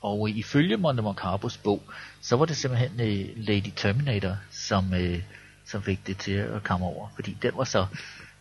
[0.00, 1.82] Og øh, ifølge Monte Macarbos bog,
[2.20, 5.22] så var det simpelthen øh, Lady Terminator, som, øh,
[5.64, 7.08] som fik det til at komme over.
[7.14, 7.86] Fordi den var så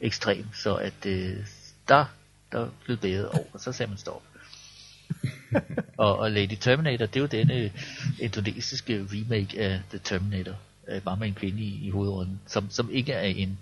[0.01, 1.37] ekstrem, så at øh,
[1.87, 2.05] der,
[2.51, 4.23] der blev bæret over, og så sagde man stop
[5.97, 7.71] og, og Lady Terminator, det er jo denne
[8.19, 10.55] indonesiske remake af The Terminator,
[10.87, 13.59] øh, bare med en kvinde i, i hovedrollen, som, som ikke er en,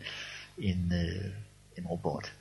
[0.58, 1.32] en, øh,
[1.78, 2.34] en robot.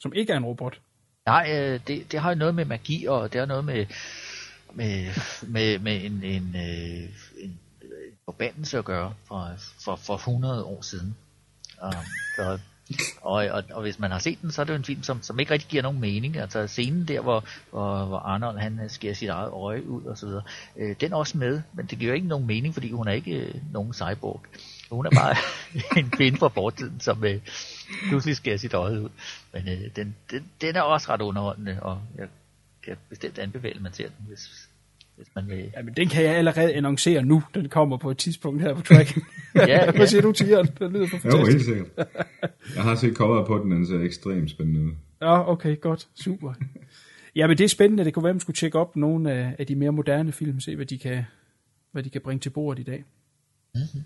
[0.00, 0.80] Som ikke er en robot.
[1.26, 3.86] Nej, øh, det, det har jo noget med magi, og det har noget med,
[4.74, 5.08] med,
[5.42, 7.08] med, med en, en, øh,
[7.38, 9.54] en, en forbandelse at gøre for,
[9.84, 11.16] for, for 100 år siden.
[11.82, 11.92] Um,
[12.36, 12.58] så,
[13.20, 15.22] og, og, og hvis man har set den, så er det jo en film, som,
[15.22, 16.36] som ikke rigtig giver nogen mening.
[16.36, 20.18] Altså scenen der, hvor, hvor, hvor Arnold han øh, skærer sit eget øje ud og
[20.18, 20.42] så videre,
[20.76, 23.32] øh, den er også med, men det giver ikke nogen mening, fordi hun er ikke
[23.32, 24.42] øh, nogen cyborg.
[24.90, 25.36] Hun er bare
[26.00, 27.40] en kvinde fra fortiden, som øh,
[28.08, 29.10] pludselig skærer sit øje ud.
[29.52, 32.28] Men øh, den, den, den er også ret underholdende, og jeg
[32.82, 34.68] kan bestemt anbefale, at man ser den, hvis,
[35.16, 35.70] hvis man vil.
[35.76, 37.42] Ja, men den kan jeg allerede annoncere nu.
[37.54, 39.22] Den kommer på et tidspunkt her på tracken.
[39.54, 39.90] Ja, ja.
[39.92, 40.68] Hvad siger du, Tieren?
[40.78, 41.52] Den lyder for Jo, fantastisk.
[41.52, 42.08] helt sikkert.
[42.74, 44.90] Jeg har set coveret på den, den ser ekstremt spændende ud.
[45.22, 46.08] Ja, okay, godt.
[46.14, 46.54] Super.
[47.36, 48.04] Ja, men det er spændende.
[48.04, 50.60] Det kunne være, at man skulle tjekke op nogle af, af de mere moderne film,
[50.60, 51.22] se hvad de kan,
[51.92, 53.04] hvad de kan bringe til bordet i dag.
[53.74, 54.02] Mm-hmm.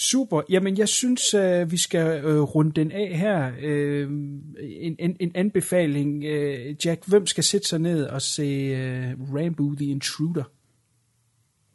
[0.00, 0.42] Super.
[0.50, 3.52] Jamen, jeg synes, uh, vi skal uh, runde den af her.
[3.52, 4.12] Uh,
[4.60, 6.16] en, en, en anbefaling.
[6.16, 10.44] Uh, Jack, hvem skal sætte sig ned og se uh, Rambo The Intruder?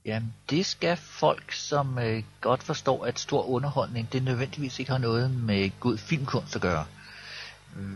[0.06, 4.98] Jamen, det skal folk, som øh, godt forstår, at stor underholdning, det nødvendigvis ikke har
[4.98, 6.86] noget med god filmkunst at gøre.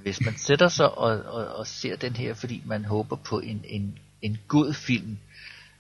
[0.03, 3.61] Hvis man sætter sig og, og, og ser den her, fordi man håber på en,
[3.65, 5.17] en, en god film,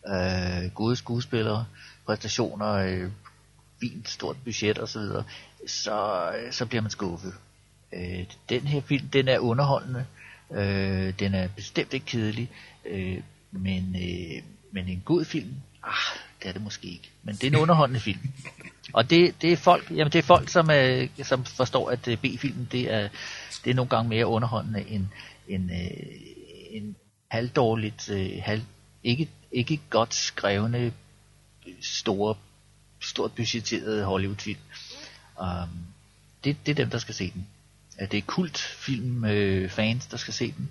[0.07, 1.65] øh, gode skuespillere,
[2.05, 3.11] præstationer, øh,
[3.79, 5.23] fint stort budget osv., så,
[5.67, 7.33] så, øh, så bliver man skuffet.
[7.93, 10.05] Øh, den her film, den er underholdende,
[10.51, 12.49] øh, den er bestemt ikke kedelig,
[12.85, 13.17] øh,
[13.51, 15.53] men, øh, men en god film,
[15.83, 17.09] ah, det er det måske ikke.
[17.23, 18.19] Men det er en underholdende film.
[18.93, 22.17] Og det, det er folk, jamen det er folk, som, øh, som forstår, at øh,
[22.17, 23.09] B-filmen, det er,
[23.63, 25.05] det er nogle gange mere underholdende end,
[25.47, 26.17] end øh,
[26.71, 26.95] en
[27.27, 28.61] halvdårligt, øh, halv,
[29.03, 30.91] ikke, ikke godt skrevne, øh,
[31.81, 32.35] store,
[32.99, 34.59] stort budgetteret Hollywood-film.
[35.41, 35.69] Um,
[36.43, 37.47] det, det er dem, der skal se den.
[38.01, 40.69] Uh, det er kultfilm øh, fans, der skal se den.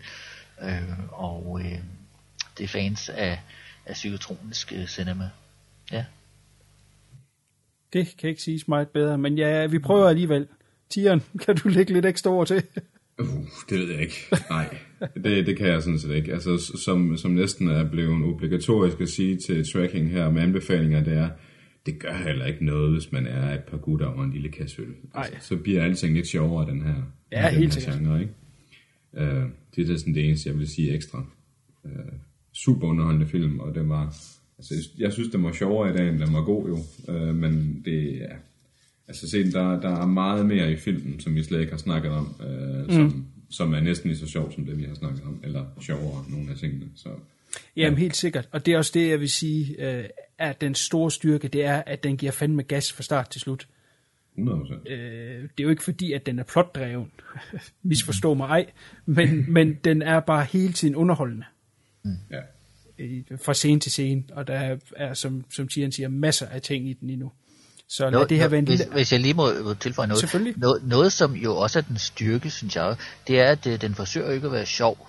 [0.63, 1.79] Uh, og øh,
[2.59, 3.41] det er fans af,
[3.87, 5.31] af psykotronisk øh, cinema.
[5.93, 6.05] Ja.
[7.93, 10.47] Det kan ikke siges meget bedre, men ja, vi prøver alligevel.
[10.91, 12.63] Tieren, kan du lægge lidt ekstra over til?
[13.19, 13.27] Uh,
[13.71, 14.17] det ved jeg ikke.
[14.51, 14.79] Nej,
[15.15, 16.33] det, det kan jeg sådan set ikke.
[16.33, 21.13] Altså, som, som næsten er blevet obligatorisk at sige til tracking her med anbefalinger, det
[21.13, 21.31] er,
[21.87, 24.83] det gør heller ikke noget, hvis man er et par gutter og en lille kasse
[24.83, 24.89] øl.
[25.15, 26.95] Altså, så bliver alting lidt sjovere, den her,
[27.33, 27.99] Ja, den helt her sikkert.
[27.99, 28.33] genre, ikke?
[29.13, 31.25] Uh, det er sådan det eneste, jeg vil sige ekstra.
[31.85, 31.91] Uh,
[32.53, 34.17] super underholdende film, og den var...
[34.59, 36.79] Altså, jeg- synes, den var sjovere i dag, end den var god jo.
[37.15, 38.37] Uh, men det er...
[39.09, 42.11] Altså se, der, der er meget mere i filmen, som vi slet ikke har snakket
[42.11, 43.25] om, øh, som, mm.
[43.51, 46.51] som er næsten lige så sjovt som det, vi har snakket om, eller sjovere nogle
[46.51, 46.85] af tingene.
[46.95, 47.09] Så
[47.77, 48.49] Jamen helt sikkert.
[48.53, 50.05] Og det er også det, jeg vil sige, øh,
[50.39, 53.69] at den store styrke, det er, at den giver fandme gas fra start til slut.
[54.39, 54.89] 100 procent.
[54.89, 57.11] Øh, det er jo ikke fordi, at den er plotdreven.
[57.83, 58.67] Misforstå mig ej.
[59.07, 61.45] Men, men den er bare hele tiden underholdende.
[62.31, 62.41] Ja.
[62.99, 64.25] øh, fra scene til scene.
[64.33, 67.33] Og der er, er som, som Tian siger, masser af ting i den endnu.
[67.89, 68.93] Så lad Noget, det her være en hvis, lille...
[68.93, 70.21] hvis jeg lige må må tilføje noget.
[70.21, 70.55] Selvfølgelig.
[70.57, 70.83] noget.
[70.89, 74.31] Noget, som jo også er den styrke, synes jeg, det er, at øh, den forsøger
[74.31, 75.09] ikke at være sjov.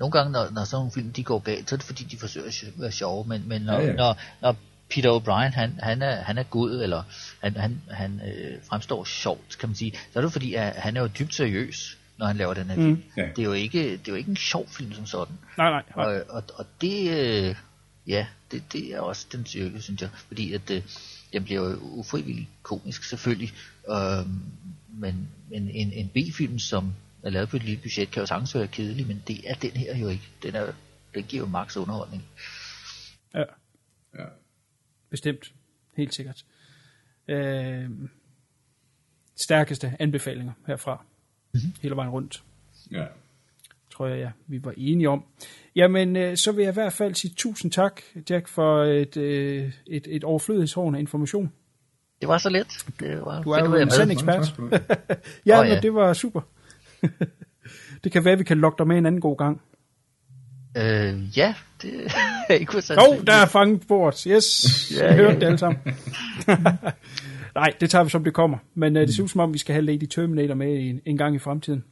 [0.00, 2.16] Nogle gange, når, når sådan nogle film de går galt, så er det fordi, de
[2.16, 3.24] forsøger at være sjove.
[3.28, 4.56] Men, men når, Ja, ja, når, når
[4.90, 7.02] Peter O'Brien, han, han, er, han er god, eller
[7.40, 10.96] han, han, han øh, fremstår sjovt, kan man sige, så er det fordi, at han
[10.96, 13.02] er jo dybt seriøs, når han laver den her film.
[13.16, 13.28] Ja.
[13.36, 15.34] Det, er jo ikke, det er jo ikke en sjov film som sådan.
[15.58, 16.06] Nej, nej, nej.
[16.06, 17.54] Og, og, og det, øh,
[18.06, 20.10] ja, det, det er også den styrke, synes jeg.
[20.28, 20.82] Fordi at øh,
[21.32, 23.52] den bliver jo ufrivilligt komisk, selvfølgelig.
[23.90, 24.26] Øh,
[24.88, 26.92] men men en, en B-film, som
[27.22, 29.70] er lavet på et lille budget, kan jo sagtens være kedelig, men det er den
[29.70, 30.28] her jo ikke.
[30.42, 30.72] Den, er,
[31.14, 32.22] den giver jo max underholdning.
[33.34, 33.44] Ja,
[34.18, 34.24] Ja.
[35.10, 35.52] bestemt.
[35.96, 36.44] Helt sikkert.
[37.28, 37.90] Øh,
[39.36, 40.94] stærkeste anbefalinger herfra.
[40.94, 41.04] Mhm.
[41.62, 41.74] Mm-hmm.
[41.82, 42.42] Hele vejen rundt.
[42.92, 43.04] ja.
[43.92, 45.24] tror jeg, ja, vi var enige om.
[45.76, 48.00] Jamen, øh, så vil jeg i hvert fald sige tusind tak,
[48.30, 51.52] Jack, for et, øh, et, et overflødighedshårende information.
[52.20, 52.66] Det var så let.
[53.00, 54.54] Det var Du er jo en sand ekspert.
[55.46, 55.74] Ja, oh, ja.
[55.74, 56.40] men det var super.
[58.04, 59.60] det kan være, vi kan lokke dig med en anden god gang.
[60.76, 61.90] Øh, ja, det
[62.48, 64.20] er ikke for Jo, oh, der er fanget bort.
[64.20, 65.26] Yes, Ja, ja, vi ja.
[65.26, 65.80] hørte det alle sammen.
[67.54, 68.58] Nej, det tager vi som det kommer.
[68.74, 71.16] Men uh, det ser ud som om, vi skal have Lady Terminator med en, en
[71.16, 71.84] gang i fremtiden.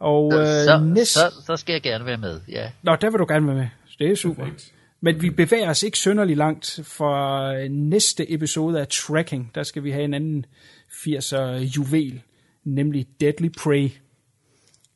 [0.00, 1.20] Og uh, så, næste...
[1.20, 2.70] så, så skal jeg gerne være med, ja.
[2.82, 3.68] Nå, der vil du gerne være med.
[3.98, 4.44] Det er super.
[4.44, 4.72] Perfekt.
[5.00, 9.50] Men vi bevæger os ikke synderligt langt fra næste episode af Tracking.
[9.54, 10.46] Der skal vi have en anden
[10.90, 11.42] 80'er
[11.76, 12.22] juvel,
[12.64, 13.90] nemlig Deadly Prey.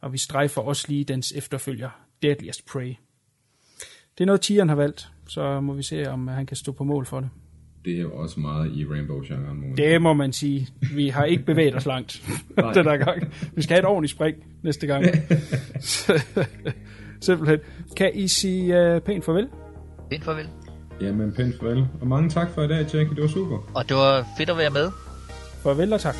[0.00, 1.90] Og vi strejfer også lige dens efterfølger,
[2.22, 2.94] Deadliest Prey.
[4.18, 6.84] Det er noget, Tieren har valgt, så må vi se, om han kan stå på
[6.84, 7.30] mål for det.
[7.84, 9.76] Det er jo også meget i Rainbow-genren.
[9.76, 10.68] Det må man sige.
[10.94, 12.22] Vi har ikke bevæget os langt
[12.74, 13.34] den her gang.
[13.54, 15.04] Vi skal have et ordentligt spring næste gang.
[17.20, 17.58] Simpelthen.
[17.96, 19.48] Kan I sige uh, pænt farvel?
[20.12, 20.48] Fint farvel.
[21.00, 21.86] Jamen, pænt farvel.
[22.00, 23.14] Og mange tak for i dag, Jackie.
[23.14, 23.72] Det var super.
[23.74, 24.90] Og det var fedt at være med.
[25.62, 26.14] Farvel og tak.